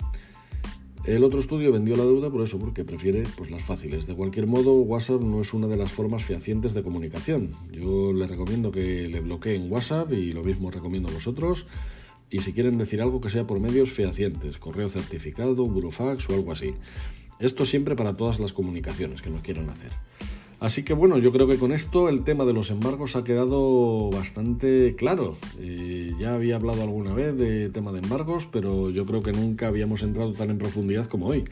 El 1.07 1.23
otro 1.23 1.39
estudio 1.39 1.71
vendió 1.71 1.95
la 1.95 2.05
deuda 2.05 2.31
por 2.31 2.43
eso, 2.43 2.59
porque 2.59 2.85
prefiere 2.85 3.23
pues, 3.37 3.49
las 3.49 3.63
fáciles. 3.63 4.09
De 4.09 4.17
cualquier 4.17 4.49
modo, 4.49 4.73
WhatsApp 4.73 5.21
no 5.21 5.41
es 5.41 5.55
una 5.55 5.69
de 5.69 5.77
las 5.77 5.93
formas 5.93 6.25
fehacientes 6.25 6.75
de 6.75 6.83
comunicación. 6.83 7.53
Yo 7.71 8.13
les 8.13 8.29
recomiendo 8.29 8.73
que 8.73 9.07
le 9.07 9.21
bloqueen 9.21 9.71
WhatsApp 9.71 10.13
y 10.13 10.33
lo 10.33 10.43
mismo 10.43 10.69
recomiendo 10.73 11.09
a 11.09 11.13
vosotros. 11.13 11.67
Y 12.29 12.41
si 12.41 12.53
quieren 12.53 12.77
decir 12.77 13.01
algo 13.01 13.21
que 13.21 13.31
sea 13.31 13.47
por 13.47 13.61
medios 13.61 13.93
fehacientes, 13.93 14.59
correo 14.59 14.89
certificado, 14.89 15.65
burofax 15.67 16.29
o 16.29 16.35
algo 16.35 16.51
así. 16.51 16.75
Esto 17.39 17.65
siempre 17.65 17.95
para 17.95 18.17
todas 18.17 18.41
las 18.41 18.53
comunicaciones 18.53 19.23
que 19.23 19.31
nos 19.31 19.43
quieran 19.43 19.71
hacer. 19.71 19.93
Así 20.59 20.85
que 20.85 20.95
bueno, 20.95 21.19
yo 21.19 21.33
creo 21.33 21.47
que 21.47 21.59
con 21.59 21.73
esto 21.73 22.09
el 22.09 22.25
tema 22.25 22.47
de 22.47 22.55
los 22.55 22.71
embargos 22.71 23.15
ha 23.15 23.25
quedado 23.25 24.09
bastante 24.11 24.95
claro. 24.97 25.37
Ya 26.19 26.35
había 26.35 26.57
hablado 26.57 26.83
alguna 26.83 27.13
vez 27.13 27.37
de 27.37 27.69
tema 27.69 27.93
de 27.93 27.99
embargos, 27.99 28.47
pero 28.47 28.89
yo 28.91 29.05
creo 29.05 29.23
que 29.23 29.33
nunca 29.33 29.69
habíamos 29.69 30.03
entrado 30.03 30.33
tan 30.33 30.51
en 30.51 30.59
profundidad 30.59 31.07
como 31.07 31.27
hoy. 31.27 31.45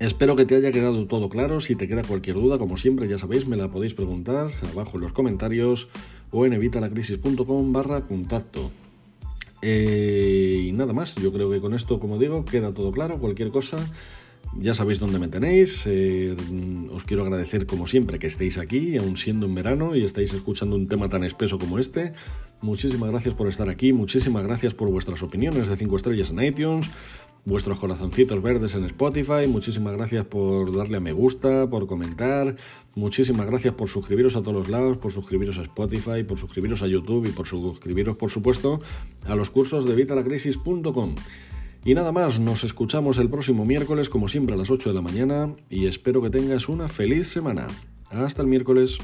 Espero 0.00 0.36
que 0.36 0.44
te 0.44 0.56
haya 0.56 0.72
quedado 0.72 1.06
todo 1.06 1.28
claro. 1.28 1.60
Si 1.60 1.76
te 1.76 1.88
queda 1.88 2.02
cualquier 2.02 2.36
duda, 2.36 2.58
como 2.58 2.76
siempre, 2.76 3.08
ya 3.08 3.16
sabéis, 3.16 3.46
me 3.46 3.56
la 3.56 3.70
podéis 3.70 3.94
preguntar 3.94 4.50
abajo 4.72 4.96
en 4.96 5.02
los 5.02 5.12
comentarios 5.12 5.88
o 6.30 6.44
en 6.44 6.52
evitalacrisis.com 6.52 7.72
barra 7.72 8.02
contacto. 8.02 8.70
Eh, 9.62 10.66
y 10.68 10.72
nada 10.72 10.92
más, 10.92 11.14
yo 11.14 11.32
creo 11.32 11.48
que 11.48 11.60
con 11.60 11.72
esto, 11.72 12.00
como 12.00 12.18
digo, 12.18 12.44
queda 12.44 12.72
todo 12.72 12.92
claro. 12.92 13.18
Cualquier 13.18 13.50
cosa, 13.50 13.78
ya 14.58 14.74
sabéis 14.74 14.98
dónde 14.98 15.18
me 15.18 15.28
tenéis. 15.28 15.84
Eh, 15.86 16.34
os 16.92 17.04
quiero 17.04 17.22
agradecer 17.22 17.66
como 17.66 17.86
siempre 17.86 18.18
que 18.18 18.26
estéis 18.26 18.58
aquí, 18.58 18.96
aún 18.96 19.16
siendo 19.16 19.46
en 19.46 19.54
verano, 19.54 19.96
y 19.96 20.04
estáis 20.04 20.32
escuchando 20.32 20.76
un 20.76 20.88
tema 20.88 21.08
tan 21.08 21.24
espeso 21.24 21.58
como 21.58 21.78
este. 21.78 22.12
Muchísimas 22.60 23.10
gracias 23.10 23.34
por 23.34 23.48
estar 23.48 23.68
aquí, 23.68 23.92
muchísimas 23.92 24.42
gracias 24.44 24.74
por 24.74 24.90
vuestras 24.90 25.22
opiniones 25.22 25.68
de 25.68 25.76
5 25.76 25.96
estrellas 25.96 26.30
en 26.30 26.42
iTunes, 26.42 26.86
vuestros 27.44 27.78
corazoncitos 27.78 28.40
verdes 28.40 28.74
en 28.74 28.84
Spotify, 28.84 29.46
muchísimas 29.46 29.94
gracias 29.94 30.24
por 30.24 30.74
darle 30.74 30.96
a 30.96 31.00
me 31.00 31.12
gusta, 31.12 31.68
por 31.68 31.86
comentar, 31.86 32.56
muchísimas 32.94 33.46
gracias 33.46 33.74
por 33.74 33.90
suscribiros 33.90 34.36
a 34.36 34.40
todos 34.40 34.54
los 34.54 34.68
lados, 34.70 34.96
por 34.96 35.12
suscribiros 35.12 35.58
a 35.58 35.62
Spotify, 35.62 36.24
por 36.26 36.38
suscribiros 36.38 36.82
a 36.82 36.86
YouTube 36.86 37.26
y 37.26 37.32
por 37.32 37.46
suscribiros, 37.46 38.16
por 38.16 38.30
supuesto, 38.30 38.80
a 39.26 39.34
los 39.36 39.50
cursos 39.50 39.84
de 39.84 39.94
vitalacrisis.com. 39.94 41.16
Y 41.86 41.92
nada 41.92 42.12
más, 42.12 42.40
nos 42.40 42.64
escuchamos 42.64 43.18
el 43.18 43.28
próximo 43.28 43.66
miércoles 43.66 44.08
como 44.08 44.26
siempre 44.26 44.54
a 44.54 44.58
las 44.58 44.70
8 44.70 44.88
de 44.88 44.94
la 44.94 45.02
mañana 45.02 45.54
y 45.68 45.86
espero 45.86 46.22
que 46.22 46.30
tengas 46.30 46.70
una 46.70 46.88
feliz 46.88 47.28
semana. 47.28 47.66
Hasta 48.08 48.40
el 48.40 48.48
miércoles. 48.48 48.98